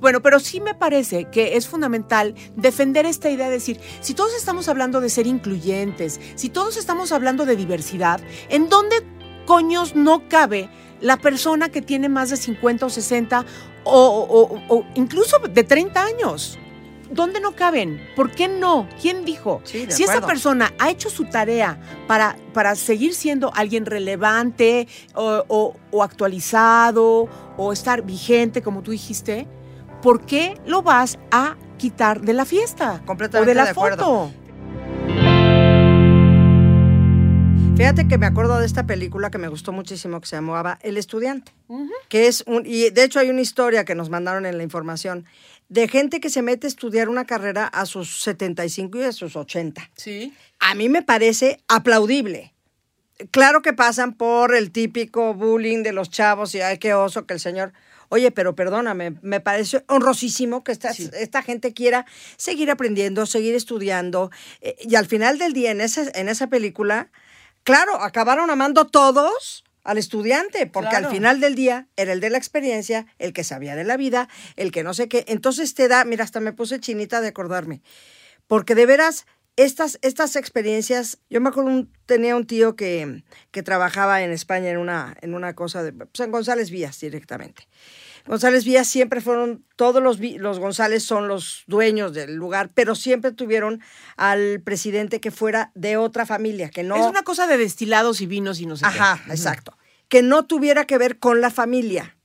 Bueno, 0.00 0.22
pero 0.22 0.40
sí 0.40 0.60
me 0.62 0.74
parece 0.74 1.26
que 1.26 1.56
es 1.58 1.68
fundamental 1.68 2.34
defender 2.56 3.04
esta 3.04 3.28
idea 3.28 3.46
de 3.48 3.52
decir, 3.52 3.78
si 4.00 4.14
todos 4.14 4.34
estamos 4.34 4.66
hablando 4.68 5.00
de 5.02 5.10
ser 5.10 5.26
incluyentes, 5.26 6.18
si 6.36 6.48
todos 6.48 6.78
estamos 6.78 7.12
hablando 7.12 7.44
de 7.44 7.54
diversidad, 7.54 8.18
¿en 8.48 8.70
dónde 8.70 8.96
coños 9.44 9.94
no 9.96 10.26
cabe 10.28 10.70
la 11.02 11.18
persona 11.18 11.68
que 11.70 11.82
tiene 11.82 12.08
más 12.08 12.30
de 12.30 12.38
50 12.38 12.86
o 12.86 12.90
60 12.90 13.44
o, 13.84 13.92
o- 14.68 14.74
o 14.74 14.86
incluso 14.94 15.38
de 15.38 15.64
30 15.64 16.02
años? 16.02 16.58
¿Dónde 17.12 17.40
no 17.40 17.56
caben? 17.56 18.00
¿Por 18.14 18.30
qué 18.30 18.46
no? 18.46 18.88
¿Quién 19.02 19.24
dijo? 19.24 19.60
Sí, 19.64 19.86
si 19.88 20.04
esa 20.04 20.20
persona 20.26 20.72
ha 20.78 20.90
hecho 20.90 21.10
su 21.10 21.24
tarea 21.24 21.80
para, 22.06 22.36
para 22.54 22.76
seguir 22.76 23.14
siendo 23.14 23.52
alguien 23.54 23.84
relevante 23.84 24.86
o, 25.14 25.44
o- 25.48 25.76
o 25.90 26.02
actualizado 26.04 27.28
o 27.56 27.72
estar 27.72 28.02
vigente, 28.02 28.62
como 28.62 28.82
tú 28.82 28.92
dijiste, 28.92 29.48
¿por 30.02 30.24
qué 30.24 30.60
lo 30.66 30.82
vas 30.82 31.18
a 31.32 31.56
quitar 31.78 32.20
de 32.20 32.32
la 32.32 32.44
fiesta? 32.44 33.02
Completamente 33.04 33.44
o 33.44 33.48
de 33.50 33.54
la 33.56 33.64
de 33.64 33.70
acuerdo. 33.70 34.30
foto. 34.30 34.32
Fíjate 37.76 38.06
que 38.08 38.18
me 38.18 38.26
acuerdo 38.26 38.58
de 38.58 38.66
esta 38.66 38.84
película 38.86 39.30
que 39.30 39.38
me 39.38 39.48
gustó 39.48 39.72
muchísimo 39.72 40.20
que 40.20 40.28
se 40.28 40.36
llamaba 40.36 40.78
El 40.82 40.98
Estudiante. 40.98 41.52
que 42.10 42.26
es 42.26 42.44
un, 42.46 42.64
y 42.66 42.90
de 42.90 43.04
hecho 43.04 43.18
hay 43.20 43.30
una 43.30 43.40
historia 43.40 43.86
que 43.86 43.94
nos 43.94 44.10
mandaron 44.10 44.44
en 44.44 44.58
la 44.58 44.62
información 44.62 45.24
de 45.70 45.86
gente 45.86 46.20
que 46.20 46.30
se 46.30 46.42
mete 46.42 46.66
a 46.66 46.68
estudiar 46.68 47.08
una 47.08 47.24
carrera 47.24 47.64
a 47.64 47.86
sus 47.86 48.22
75 48.22 48.98
y 48.98 49.04
a 49.04 49.12
sus 49.12 49.36
80. 49.36 49.88
Sí. 49.96 50.34
A 50.58 50.74
mí 50.74 50.88
me 50.88 51.02
parece 51.02 51.62
aplaudible. 51.68 52.52
Claro 53.30 53.62
que 53.62 53.72
pasan 53.72 54.14
por 54.14 54.54
el 54.54 54.72
típico 54.72 55.32
bullying 55.32 55.82
de 55.82 55.92
los 55.92 56.10
chavos 56.10 56.54
y 56.54 56.60
ay, 56.60 56.78
qué 56.78 56.92
oso 56.92 57.24
que 57.24 57.34
el 57.34 57.40
señor. 57.40 57.72
Oye, 58.08 58.32
pero 58.32 58.56
perdóname, 58.56 59.14
me 59.22 59.38
parece 59.38 59.84
honrosísimo 59.86 60.64
que 60.64 60.72
esta, 60.72 60.90
esta 60.90 61.42
gente 61.42 61.72
quiera 61.72 62.04
seguir 62.36 62.68
aprendiendo, 62.72 63.24
seguir 63.24 63.54
estudiando. 63.54 64.32
eh, 64.60 64.74
y 64.80 64.96
al 64.96 65.06
final 65.06 65.38
del 65.38 65.52
día, 65.52 65.70
en, 65.70 65.80
ese, 65.80 66.10
en 66.14 66.28
esa 66.28 66.48
película, 66.48 67.12
claro, 67.62 68.02
acabaron 68.02 68.50
amando 68.50 68.88
todos 68.88 69.62
al 69.84 69.98
estudiante, 69.98 70.66
porque 70.66 70.90
Claro. 70.90 71.08
al 71.08 71.12
final 71.14 71.40
del 71.40 71.54
día 71.54 71.88
era 71.96 72.12
el 72.12 72.20
de 72.20 72.30
la 72.30 72.38
experiencia, 72.38 73.06
el 73.18 73.32
que 73.32 73.44
sabía 73.44 73.76
de 73.76 73.84
la 73.84 73.96
vida, 73.96 74.28
el 74.56 74.72
que 74.72 74.82
no 74.82 74.94
sé 74.94 75.08
qué. 75.08 75.24
Entonces 75.28 75.74
te 75.74 75.88
da, 75.88 76.04
mira, 76.04 76.24
hasta 76.24 76.40
me 76.40 76.52
puse 76.52 76.80
chinita 76.80 77.20
de 77.20 77.28
acordarme, 77.28 77.82
porque 78.46 78.74
de 78.74 78.86
veras, 78.86 79.26
estas, 79.56 79.98
estas 80.02 80.36
experiencias, 80.36 81.18
yo 81.28 81.40
me 81.40 81.48
acuerdo, 81.50 81.70
un- 81.70 81.92
tenía 82.06 82.34
un 82.36 82.46
tío 82.46 82.76
que, 82.76 83.24
que 83.50 83.62
trabajaba 83.62 84.22
en 84.22 84.30
España 84.32 84.70
en 84.70 84.78
una, 84.78 85.16
en 85.20 85.34
una 85.34 85.54
cosa, 85.54 85.82
de, 85.82 85.92
pues 85.92 86.20
en 86.20 86.30
González 86.30 86.70
Vías 86.70 86.98
directamente. 87.00 87.66
González 88.26 88.64
Vías 88.64 88.86
siempre 88.88 89.20
fueron, 89.20 89.64
todos 89.76 90.02
los, 90.02 90.18
los 90.20 90.58
González 90.58 91.02
son 91.02 91.28
los 91.28 91.64
dueños 91.66 92.12
del 92.12 92.34
lugar, 92.34 92.70
pero 92.74 92.94
siempre 92.94 93.32
tuvieron 93.32 93.80
al 94.16 94.60
presidente 94.60 95.20
que 95.20 95.30
fuera 95.30 95.72
de 95.74 95.96
otra 95.96 96.26
familia, 96.26 96.70
que 96.70 96.82
no... 96.82 96.96
Es 96.96 97.06
una 97.06 97.22
cosa 97.22 97.46
de 97.46 97.56
destilados 97.56 98.20
y 98.20 98.26
vinos 98.26 98.60
y 98.60 98.66
no 98.66 98.76
sé 98.76 98.82
qué. 98.82 98.98
Ajá, 98.98 99.22
exacto. 99.30 99.76
Que 100.08 100.22
no 100.22 100.44
tuviera 100.46 100.84
que 100.86 100.98
ver 100.98 101.18
con 101.18 101.40
la 101.40 101.50
familia. 101.50 102.16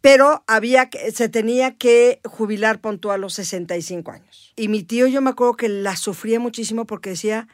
Pero 0.00 0.44
había 0.46 0.88
que, 0.88 1.12
se 1.12 1.28
tenía 1.28 1.76
que 1.76 2.20
jubilar 2.24 2.80
puntual 2.80 3.16
a 3.16 3.18
los 3.18 3.34
65 3.34 4.10
años. 4.10 4.52
Y 4.56 4.68
mi 4.68 4.82
tío, 4.82 5.06
yo 5.06 5.20
me 5.20 5.30
acuerdo 5.30 5.56
que 5.56 5.68
la 5.68 5.96
sufría 5.96 6.40
muchísimo 6.40 6.86
porque 6.86 7.10
decía, 7.10 7.48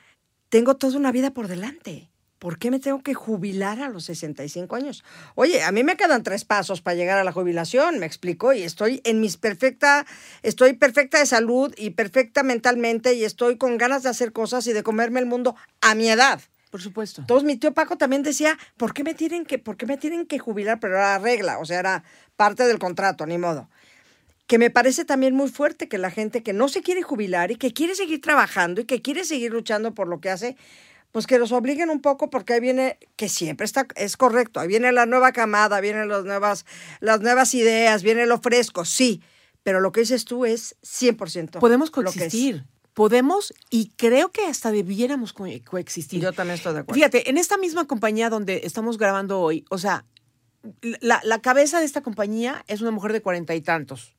tengo 0.49 0.77
toda 0.77 0.97
una 0.97 1.11
vida 1.11 1.33
por 1.33 1.49
delante. 1.49 2.11
¿Por 2.39 2.59
qué 2.59 2.71
me 2.71 2.79
tengo 2.79 3.03
que 3.03 3.15
jubilar 3.15 3.81
a 3.81 3.89
los 3.89 4.05
65 4.05 4.77
años? 4.77 5.05
Oye, 5.37 5.63
a 5.63 5.73
mí 5.73 5.85
me 5.85 5.97
quedan 5.97 6.23
tres 6.23 6.45
pasos 6.45 6.83
para 6.83 6.95
llegar 6.95 7.19
a 7.19 7.25
la 7.25 7.33
jubilación, 7.33 7.99
me 7.99 8.07
explico, 8.07 8.53
y 8.53 8.63
estoy 8.63 9.01
en 9.05 9.21
mis 9.21 9.39
perfecta, 9.39 10.05
estoy 10.43 10.75
perfecta 10.75 11.19
de 11.19 11.27
salud 11.27 11.73
y 11.79 11.91
perfecta 11.91 12.43
mentalmente 12.43 13.15
y 13.15 13.25
estoy 13.25 13.57
con 13.57 13.79
ganas 13.79 14.03
de 14.03 14.11
hacer 14.11 14.33
cosas 14.33 14.67
y 14.67 14.75
de 14.75 14.83
comerme 14.83 15.21
el 15.21 15.27
mundo 15.27 15.57
a 15.81 15.95
mi 15.95 16.11
edad. 16.11 16.41
Por 16.71 16.83
supuesto. 16.83 17.23
Entonces 17.23 17.47
mi 17.47 17.57
tío 17.57 17.73
Paco 17.73 17.97
también 17.97 18.23
decía, 18.23 18.59
¿por 18.77 18.93
qué 18.93 19.03
me 19.03 19.15
tienen 19.15 19.47
que, 19.47 19.59
por 19.59 19.79
qué 19.79 19.87
me 19.87 19.97
tienen 19.97 20.27
que 20.27 20.39
jubilar? 20.39 20.79
Pero 20.79 20.97
era 20.97 21.19
regla, 21.19 21.59
o 21.59 21.65
sea, 21.65 21.79
era 21.79 22.05
parte 22.37 22.65
del 22.65 22.79
contrato, 22.79 23.25
ni 23.25 23.39
modo. 23.39 23.71
Que 24.47 24.59
me 24.59 24.69
parece 24.69 25.07
también 25.07 25.35
muy 25.35 25.49
fuerte 25.49 25.89
que 25.89 25.97
la 25.97 26.11
gente 26.11 26.43
que 26.43 26.53
no 26.53 26.69
se 26.69 26.83
quiere 26.83 27.03
jubilar 27.03 27.51
y 27.51 27.57
que 27.57 27.73
quiere 27.73 27.95
seguir 27.95 28.21
trabajando 28.21 28.83
y 28.83 28.85
que 28.85 29.01
quiere 29.01 29.25
seguir 29.25 29.53
luchando 29.53 29.95
por 29.95 30.07
lo 30.07 30.21
que 30.21 30.29
hace, 30.29 30.57
pues 31.13 31.27
que 31.27 31.39
los 31.39 31.53
obliguen 31.53 31.91
un 31.91 32.01
poco 32.01 32.29
porque 32.31 32.55
ahí 32.55 32.61
viene, 32.61 32.99
que 33.17 33.29
siempre 33.29 33.65
está, 33.65 33.87
es 33.97 34.17
correcto, 34.17 34.61
ahí 34.61 34.69
viene 34.69 34.93
la 34.93 35.07
nueva 35.07 35.33
camada, 35.33 35.81
vienen 35.81 36.09
las 36.09 36.25
nuevas, 36.25 36.67
las 37.01 37.21
nuevas 37.21 37.55
ideas, 37.55 38.03
viene 38.03 38.27
lo 38.27 38.39
fresco, 38.39 38.85
sí, 38.85 39.23
pero 39.63 39.81
lo 39.81 39.93
que 39.93 40.01
dices 40.01 40.25
tú 40.25 40.45
es 40.45 40.77
100%. 40.83 41.59
Podemos 41.59 41.89
lo 41.89 41.95
que 41.95 42.01
es. 42.11 42.15
coexistir. 42.17 42.65
Podemos 42.95 43.53
y 43.69 43.91
creo 43.97 44.31
que 44.33 44.47
hasta 44.47 44.71
debiéramos 44.73 45.33
co- 45.35 45.45
coexistir. 45.69 46.23
Yo 46.23 46.33
también 46.33 46.55
estoy 46.57 46.73
de 46.73 46.81
acuerdo. 46.81 46.95
Fíjate, 46.95 47.29
en 47.29 47.37
esta 47.37 47.59
misma 47.59 47.87
compañía 47.87 48.31
donde 48.31 48.63
estamos 48.65 48.97
grabando 48.97 49.41
hoy, 49.41 49.65
o 49.71 49.77
sea, 49.77 50.07
la, 51.01 51.21
la 51.23 51.41
cabeza 51.41 51.79
de 51.79 51.85
esta 51.85 52.01
compañía 52.01 52.65
es 52.69 52.81
una 52.81 52.91
mujer 52.91 53.13
de 53.13 53.21
cuarenta 53.23 53.55
y 53.55 53.61
tantos. 53.61 54.15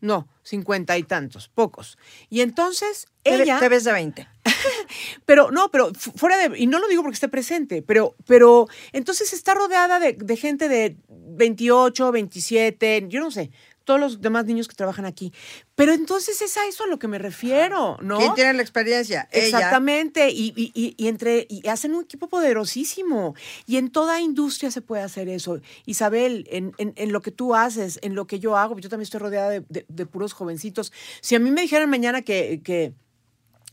No, 0.00 0.28
cincuenta 0.42 0.98
y 0.98 1.04
tantos, 1.04 1.48
pocos. 1.48 1.96
Y 2.28 2.40
entonces 2.42 3.06
ella. 3.24 3.58
te 3.58 3.68
ves 3.68 3.84
de 3.84 3.92
20. 3.92 4.28
Pero 5.24 5.50
no, 5.50 5.70
pero 5.70 5.92
fu- 5.94 6.12
fuera 6.12 6.36
de. 6.36 6.58
Y 6.58 6.66
no 6.66 6.78
lo 6.78 6.88
digo 6.88 7.02
porque 7.02 7.14
esté 7.14 7.28
presente, 7.28 7.82
pero, 7.82 8.14
pero 8.26 8.68
entonces 8.92 9.32
está 9.32 9.54
rodeada 9.54 9.98
de, 9.98 10.12
de 10.12 10.36
gente 10.36 10.68
de 10.68 10.96
28, 11.08 12.12
27, 12.12 13.06
yo 13.08 13.20
no 13.20 13.30
sé, 13.30 13.50
todos 13.84 14.00
los 14.00 14.20
demás 14.20 14.46
niños 14.46 14.66
que 14.68 14.74
trabajan 14.74 15.04
aquí. 15.06 15.32
Pero 15.74 15.92
entonces 15.92 16.40
es 16.42 16.56
a 16.56 16.66
eso 16.66 16.84
a 16.84 16.86
lo 16.86 16.98
que 16.98 17.06
me 17.08 17.18
refiero, 17.18 17.98
¿no? 18.02 18.18
¿Quién 18.18 18.34
tiene 18.34 18.52
la 18.54 18.62
experiencia? 18.62 19.28
Ella. 19.30 19.46
Exactamente, 19.46 20.30
y, 20.30 20.52
y- 20.56 20.72
y- 20.74 20.94
y 20.96 21.08
entre 21.08 21.46
y 21.48 21.66
hacen 21.68 21.94
un 21.94 22.04
equipo 22.04 22.28
poderosísimo. 22.28 23.34
Y 23.66 23.76
en 23.76 23.90
toda 23.90 24.20
industria 24.20 24.70
se 24.70 24.80
puede 24.82 25.02
hacer 25.02 25.28
eso. 25.28 25.60
Isabel, 25.84 26.46
en, 26.50 26.72
en- 26.78 26.92
en 26.96 27.12
lo 27.12 27.20
que 27.22 27.30
tú 27.30 27.54
haces, 27.54 27.98
en 28.02 28.14
lo 28.14 28.26
que 28.26 28.38
yo 28.40 28.56
hago, 28.56 28.78
yo 28.78 28.88
también 28.88 29.04
estoy 29.04 29.20
rodeada 29.20 29.50
de, 29.50 29.60
de- 29.68 29.86
de 29.88 30.06
puros 30.06 30.32
jovencitos. 30.32 30.92
Si 31.20 31.34
a 31.34 31.38
mí 31.38 31.50
me 31.50 31.62
dijeran 31.62 31.88
mañana 31.90 32.22
que, 32.22 32.60
que, 32.64 32.92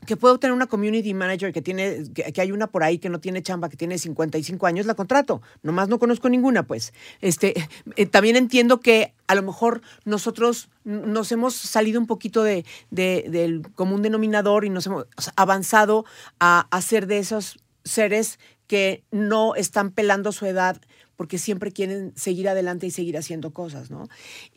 que 0.06 0.18
puedo 0.18 0.38
tener 0.38 0.54
una 0.54 0.68
community 0.68 1.14
manager 1.14 1.54
que 1.54 1.62
tiene, 1.62 2.04
que, 2.14 2.42
hay 2.42 2.52
una 2.52 2.68
por 2.68 2.84
ahí 2.84 3.00
que 3.00 3.10
no 3.10 3.20
tiene 3.20 3.42
chamba, 3.42 3.70
que 3.70 3.78
tiene 3.78 3.98
55 3.98 4.66
años, 4.68 4.86
la 4.86 4.96
contrato. 4.96 5.42
Nomás 5.62 5.90
no 5.90 6.00
conozco 6.00 6.30
ninguna, 6.30 6.64
pues. 6.64 6.94
Este, 7.22 7.54
eh, 7.96 8.06
también 8.06 8.36
entiendo 8.36 8.80
que 8.80 9.14
a 9.28 9.36
lo 9.36 9.44
mejor 9.44 9.82
nosotros 10.06 10.70
nos 10.84 11.32
hemos 11.32 11.54
salido 11.56 12.00
un 12.00 12.08
poquito 12.08 12.44
de, 12.44 12.66
de- 12.92 13.26
del 13.30 13.62
común 13.74 14.02
denominador 14.02 14.66
y 14.66 14.70
nos 14.70 14.86
hemos 14.88 15.06
avanzado 15.36 16.06
a, 16.40 16.68
ser 16.82 17.08
de 17.08 17.20
esos 17.20 17.60
seres 17.84 18.40
que 18.68 19.04
no 19.12 19.56
están 19.56 19.92
pelando 19.92 20.32
su 20.32 20.46
edad 20.46 20.80
porque 21.16 21.38
siempre 21.38 21.72
quieren 21.72 22.12
seguir 22.16 22.50
adelante 22.50 22.88
y 22.88 22.92
seguir 22.92 23.18
haciendo 23.18 23.54
cosas, 23.54 23.92
¿no? 23.92 24.08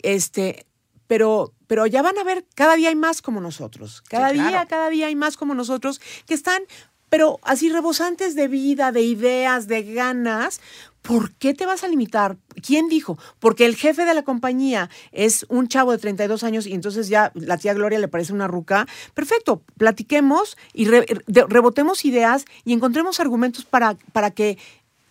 Este, 0.03 0.67
pero, 1.07 1.53
pero 1.67 1.87
ya 1.87 2.03
van 2.03 2.19
a 2.19 2.25
ver, 2.25 2.45
cada 2.55 2.75
día 2.77 2.89
hay 2.91 2.97
más 2.97 3.23
como 3.23 3.41
nosotros. 3.41 4.03
Cada 4.09 4.31
claro. 4.33 4.49
día, 4.51 4.67
cada 4.67 4.89
día 4.91 5.07
hay 5.07 5.17
más 5.17 5.37
como 5.37 5.55
nosotros 5.55 6.01
que 6.27 6.35
están, 6.35 6.63
pero 7.09 7.39
así 7.43 7.69
rebosantes 7.71 8.35
de 8.35 8.49
vida, 8.49 8.93
de 8.93 9.03
ideas, 9.03 9.69
de 9.69 9.83
ganas. 9.83 10.61
¿Por 11.03 11.33
qué 11.35 11.55
te 11.55 11.67
vas 11.67 11.85
a 11.85 11.89
limitar? 11.89 12.37
¿Quién 12.67 12.89
dijo? 12.89 13.17
Porque 13.39 13.65
el 13.65 13.77
jefe 13.77 14.05
de 14.05 14.13
la 14.13 14.25
compañía 14.25 14.91
es 15.13 15.47
un 15.49 15.69
chavo 15.69 15.93
de 15.93 15.99
32 15.99 16.43
años 16.43 16.67
y 16.67 16.73
entonces 16.73 17.09
ya 17.09 17.31
la 17.35 17.59
tía 17.59 17.75
Gloria 17.75 18.01
le 18.01 18.09
parece 18.09 18.33
una 18.33 18.49
ruca. 18.49 18.89
Perfecto, 19.15 19.63
platiquemos 19.79 20.57
y 20.73 20.87
re- 20.87 21.07
rebotemos 21.29 22.05
ideas 22.05 22.45
y 22.65 22.73
encontremos 22.73 23.21
argumentos 23.21 23.65
para, 23.65 23.95
para 24.13 24.33
que 24.33 24.59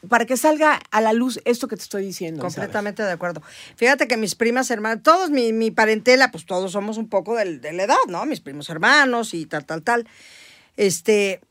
para 0.07 0.25
que 0.25 0.37
salga 0.37 0.79
a 0.91 1.01
la 1.01 1.13
luz 1.13 1.39
esto 1.45 1.67
que 1.67 1.75
te 1.75 1.83
estoy 1.83 2.03
diciendo. 2.03 2.41
Completamente 2.41 3.03
de 3.03 3.11
acuerdo. 3.11 3.41
Fíjate 3.75 4.07
que 4.07 4.17
mis 4.17 4.35
primas 4.35 4.69
hermanas, 4.69 5.03
todos 5.03 5.29
mi, 5.29 5.53
mi 5.53 5.71
parentela, 5.71 6.31
pues 6.31 6.45
todos 6.45 6.71
somos 6.71 6.97
un 6.97 7.09
poco 7.09 7.35
de, 7.35 7.73
la 7.73 7.83
edad, 7.83 7.97
¿no? 8.07 8.25
Mis 8.25 8.41
primos 8.41 8.69
hermanos 8.69 9.33
y 9.33 9.45
tal, 9.45 9.65
tal, 9.65 9.81
tal. 9.81 10.07
Este, 10.77 11.41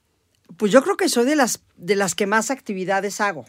pues 0.56 0.70
yo 0.72 0.82
creo 0.82 0.96
que 0.96 1.08
soy 1.08 1.24
de 1.24 1.36
las, 1.36 1.60
de 1.76 1.96
las 1.96 2.14
que 2.14 2.26
más 2.26 2.50
actividades 2.50 3.20
hago. 3.20 3.44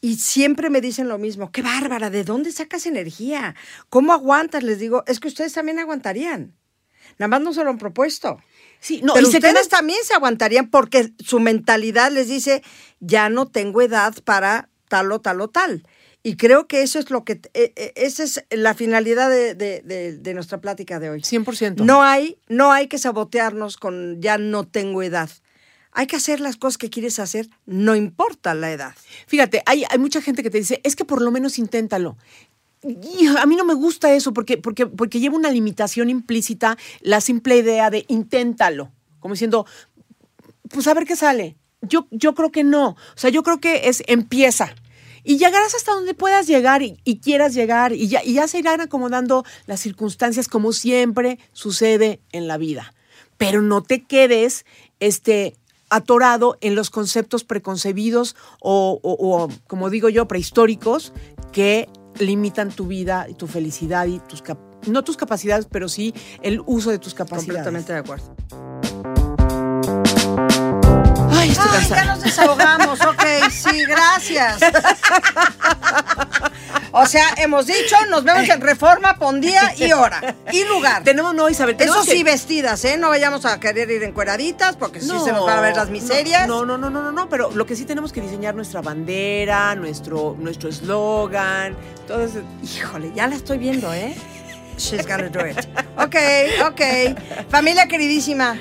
Y 0.00 0.16
siempre 0.16 0.68
me 0.68 0.80
dicen 0.80 1.08
lo 1.08 1.18
mismo, 1.18 1.50
qué 1.50 1.62
bárbara, 1.62 2.10
¿de 2.10 2.24
dónde 2.24 2.52
sacas 2.52 2.84
energía? 2.86 3.54
¿Cómo 3.88 4.12
aguantas? 4.12 4.62
Les 4.62 4.78
digo, 4.78 5.02
es 5.06 5.18
que 5.18 5.28
ustedes 5.28 5.52
también 5.54 5.78
aguantarían. 5.78 6.54
Nada 7.18 7.28
más 7.28 7.40
no 7.40 7.54
se 7.54 7.64
lo 7.64 7.70
han 7.70 7.78
propuesto. 7.78 8.38
Sí, 8.84 9.00
no, 9.02 9.14
Pero 9.14 9.26
y 9.26 9.30
ustedes 9.30 9.68
también 9.70 9.98
se 10.04 10.12
aguantarían 10.12 10.68
porque 10.68 11.10
su 11.24 11.40
mentalidad 11.40 12.12
les 12.12 12.28
dice, 12.28 12.62
ya 13.00 13.30
no 13.30 13.46
tengo 13.46 13.80
edad 13.80 14.14
para 14.24 14.68
tal 14.88 15.10
o 15.10 15.20
tal 15.22 15.40
o 15.40 15.48
tal. 15.48 15.86
Y 16.22 16.36
creo 16.36 16.66
que 16.66 16.82
eso 16.82 16.98
es 16.98 17.10
lo 17.10 17.24
que, 17.24 17.40
eh, 17.54 17.72
eh, 17.76 17.92
esa 17.96 18.22
es 18.24 18.44
la 18.50 18.74
finalidad 18.74 19.30
de, 19.30 19.54
de- 19.54 19.80
de- 19.82 20.18
de 20.18 20.34
nuestra 20.34 20.60
plática 20.60 20.98
de 21.00 21.08
hoy. 21.08 21.20
100%. 21.22 21.82
No 21.84 22.02
hay, 22.02 22.36
no 22.48 22.72
hay 22.72 22.86
que 22.88 22.98
sabotearnos 22.98 23.78
con 23.78 24.20
ya 24.20 24.36
no 24.36 24.66
tengo 24.66 25.02
edad. 25.02 25.30
Hay 25.92 26.06
que 26.06 26.16
hacer 26.16 26.40
las 26.40 26.56
cosas 26.56 26.76
que 26.76 26.90
quieres 26.90 27.18
hacer, 27.20 27.48
no 27.66 27.94
importa 27.94 28.54
la 28.54 28.70
edad. 28.72 28.94
Fíjate, 29.26 29.62
hay, 29.64 29.84
hay 29.88 29.98
mucha 29.98 30.20
gente 30.20 30.42
que 30.42 30.50
te 30.50 30.58
dice, 30.58 30.80
es 30.82 30.94
que 30.96 31.04
por 31.06 31.22
lo 31.22 31.30
menos 31.30 31.58
inténtalo. 31.58 32.16
A 33.38 33.46
mí 33.46 33.56
no 33.56 33.64
me 33.64 33.74
gusta 33.74 34.12
eso 34.12 34.32
porque, 34.32 34.58
porque, 34.58 34.86
porque 34.86 35.20
lleva 35.20 35.36
una 35.36 35.50
limitación 35.50 36.10
implícita 36.10 36.76
la 37.00 37.20
simple 37.20 37.56
idea 37.56 37.90
de 37.90 38.04
inténtalo. 38.08 38.92
Como 39.20 39.34
diciendo, 39.34 39.66
pues 40.70 40.86
a 40.86 40.94
ver 40.94 41.06
qué 41.06 41.16
sale. 41.16 41.56
Yo, 41.82 42.06
yo 42.10 42.34
creo 42.34 42.50
que 42.50 42.64
no. 42.64 42.88
O 42.90 42.96
sea, 43.16 43.30
yo 43.30 43.42
creo 43.42 43.60
que 43.60 43.88
es 43.88 44.02
empieza. 44.06 44.74
Y 45.22 45.38
llegarás 45.38 45.74
hasta 45.74 45.92
donde 45.94 46.12
puedas 46.12 46.46
llegar 46.46 46.82
y, 46.82 46.96
quieras 47.20 47.54
llegar. 47.54 47.92
Y 47.94 48.08
ya, 48.08 48.22
y 48.22 48.34
ya 48.34 48.46
se 48.48 48.58
irán 48.58 48.80
acomodando 48.82 49.44
las 49.66 49.80
circunstancias 49.80 50.48
como 50.48 50.72
siempre 50.72 51.38
sucede 51.52 52.20
en 52.32 52.46
la 52.46 52.58
vida. 52.58 52.92
Pero 53.38 53.62
no 53.62 53.82
te 53.82 54.04
quedes 54.04 54.66
este, 55.00 55.56
atorado 55.88 56.58
en 56.60 56.74
los 56.74 56.90
conceptos 56.90 57.44
preconcebidos 57.44 58.36
o- 58.60 59.00
o, 59.02 59.48
como 59.66 59.88
digo 59.88 60.10
yo, 60.10 60.28
prehistóricos 60.28 61.12
que 61.52 61.88
limitan 62.18 62.70
tu 62.70 62.86
vida 62.86 63.26
y 63.28 63.34
tu 63.34 63.46
felicidad 63.46 64.06
y 64.06 64.18
tus 64.20 64.42
no 64.86 65.02
tus 65.02 65.16
capacidades, 65.16 65.66
pero 65.70 65.88
sí 65.88 66.14
el 66.42 66.62
uso 66.66 66.90
de 66.90 66.98
tus 66.98 67.14
capacidades. 67.14 67.64
Completamente 67.64 67.92
de 67.92 67.98
acuerdo. 67.98 68.34
Ay, 71.30 71.50
estoy 71.50 71.66
Ay, 71.68 71.78
cansada. 71.78 72.04
ya 72.04 72.14
nos 72.14 72.22
desahogamos, 72.22 73.00
ok, 73.00 73.24
sí, 73.50 73.84
gracias. 73.86 74.58
O 76.92 77.06
sea, 77.06 77.26
hemos 77.38 77.66
dicho, 77.66 77.96
nos 78.10 78.24
vemos 78.24 78.48
en 78.48 78.60
Reforma, 78.60 79.16
pon 79.18 79.40
día 79.40 79.74
y 79.76 79.92
hora 79.92 80.34
y 80.52 80.64
lugar. 80.64 81.02
Tenemos, 81.04 81.34
no, 81.34 81.48
Isabel, 81.50 81.76
Eso 81.78 82.02
sí, 82.04 82.22
vestidas, 82.22 82.84
¿eh? 82.84 82.96
No 82.96 83.08
vayamos 83.08 83.44
a 83.44 83.58
querer 83.60 83.90
ir 83.90 84.02
encueraditas 84.04 84.76
porque 84.76 85.00
sí 85.00 85.06
se 85.24 85.32
nos 85.32 85.46
van 85.46 85.58
a 85.58 85.60
ver 85.60 85.76
las 85.76 85.90
miserias. 85.90 86.46
No, 86.46 86.64
no, 86.64 86.78
no, 86.78 86.90
no, 86.90 87.02
no, 87.02 87.12
no, 87.12 87.28
pero 87.28 87.50
lo 87.50 87.66
que 87.66 87.76
sí 87.76 87.84
tenemos 87.84 88.12
que 88.12 88.20
diseñar 88.20 88.54
nuestra 88.54 88.80
bandera, 88.80 89.74
nuestro 89.74 90.36
nuestro 90.38 90.68
eslogan, 90.68 91.76
todo 92.06 92.22
eso. 92.24 92.42
Híjole, 92.62 93.12
ya 93.14 93.26
la 93.26 93.34
estoy 93.36 93.58
viendo, 93.58 93.92
¿eh? 93.92 94.14
She's 94.78 95.06
gonna 95.06 95.28
do 95.28 95.46
it. 95.46 95.58
Ok, 95.98 96.16
ok. 96.68 96.80
Familia 97.48 97.86
queridísima, 97.86 98.56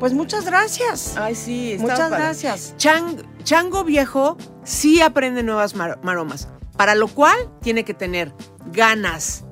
pues 0.00 0.12
muchas 0.12 0.44
gracias. 0.44 1.14
Ay, 1.16 1.34
sí, 1.34 1.72
está 1.72 1.82
Muchas 1.82 1.98
padre. 2.10 2.18
gracias. 2.24 2.74
Chang- 2.78 3.24
chango 3.44 3.84
viejo 3.84 4.36
sí 4.64 5.00
aprende 5.00 5.42
nuevas 5.42 5.74
mar- 5.74 5.98
maromas, 6.02 6.48
para 6.76 6.94
lo 6.94 7.08
cual 7.08 7.36
tiene 7.62 7.84
que 7.84 7.94
tener 7.94 8.32
ganas, 8.72 9.44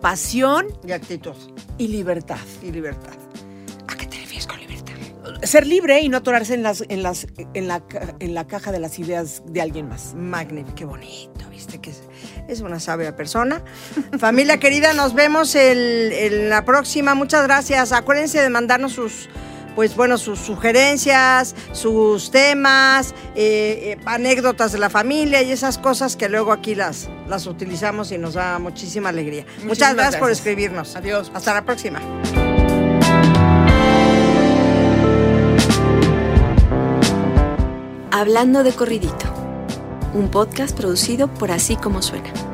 pasión 0.00 0.66
Y 0.86 0.92
actitud 0.92 1.34
y 1.78 1.88
libertad. 1.88 2.38
y 2.62 2.70
libertad. 2.70 3.12
¿A 3.88 3.96
qué 3.96 4.06
te 4.06 4.16
refieres 4.18 4.46
con 4.46 4.60
libertad? 4.60 4.94
Ser 5.42 5.66
libre 5.66 6.00
y 6.00 6.08
no 6.08 6.18
atorarse 6.18 6.54
en 6.54 6.62
las 6.62 6.84
en 6.88 7.02
las 7.02 7.26
en 7.54 7.66
la 7.68 7.82
en 8.18 8.34
la 8.34 8.46
caja 8.46 8.72
de 8.72 8.78
las 8.78 8.98
ideas 8.98 9.42
de 9.46 9.60
alguien 9.60 9.88
más. 9.88 10.14
Magnífico, 10.14 10.74
qué 10.74 10.84
bonito, 10.84 11.48
viste 11.50 11.80
que 11.80 11.90
es, 11.90 12.02
es 12.48 12.60
una 12.60 12.78
sabia 12.78 13.16
persona. 13.16 13.62
Familia 14.18 14.58
querida, 14.58 14.92
nos 14.92 15.14
vemos 15.14 15.54
en 15.54 16.50
la 16.50 16.64
próxima. 16.64 17.14
Muchas 17.14 17.44
gracias. 17.44 17.92
Acuérdense 17.92 18.40
de 18.40 18.50
mandarnos 18.50 18.92
sus, 18.92 19.28
pues 19.80 19.96
bueno, 19.96 20.18
sus 20.18 20.38
sugerencias, 20.38 21.54
sus 21.72 22.30
temas, 22.30 23.14
eh, 23.34 23.96
eh, 23.96 23.98
anécdotas 24.04 24.72
de 24.72 24.78
la 24.78 24.90
familia 24.90 25.40
y 25.40 25.52
esas 25.52 25.78
cosas 25.78 26.16
que 26.16 26.28
luego 26.28 26.52
aquí 26.52 26.74
las, 26.74 27.08
las 27.26 27.46
utilizamos 27.46 28.12
y 28.12 28.18
nos 28.18 28.34
da 28.34 28.58
muchísima 28.58 29.08
alegría. 29.08 29.46
Muchas 29.64 29.94
gracias, 29.94 30.20
por 30.20 30.30
escribirnos. 30.30 30.96
Adiós. 30.96 31.32
Hasta 31.32 31.54
la 31.54 31.64
próxima. 31.64 31.98
Hablando 38.10 38.62
de 38.62 38.72
corridito, 38.72 39.32
un 40.12 40.30
podcast 40.30 40.76
producido 40.76 41.32
por 41.32 41.52
Así 41.52 41.76
Como 41.76 42.02
Suena. 42.02 42.49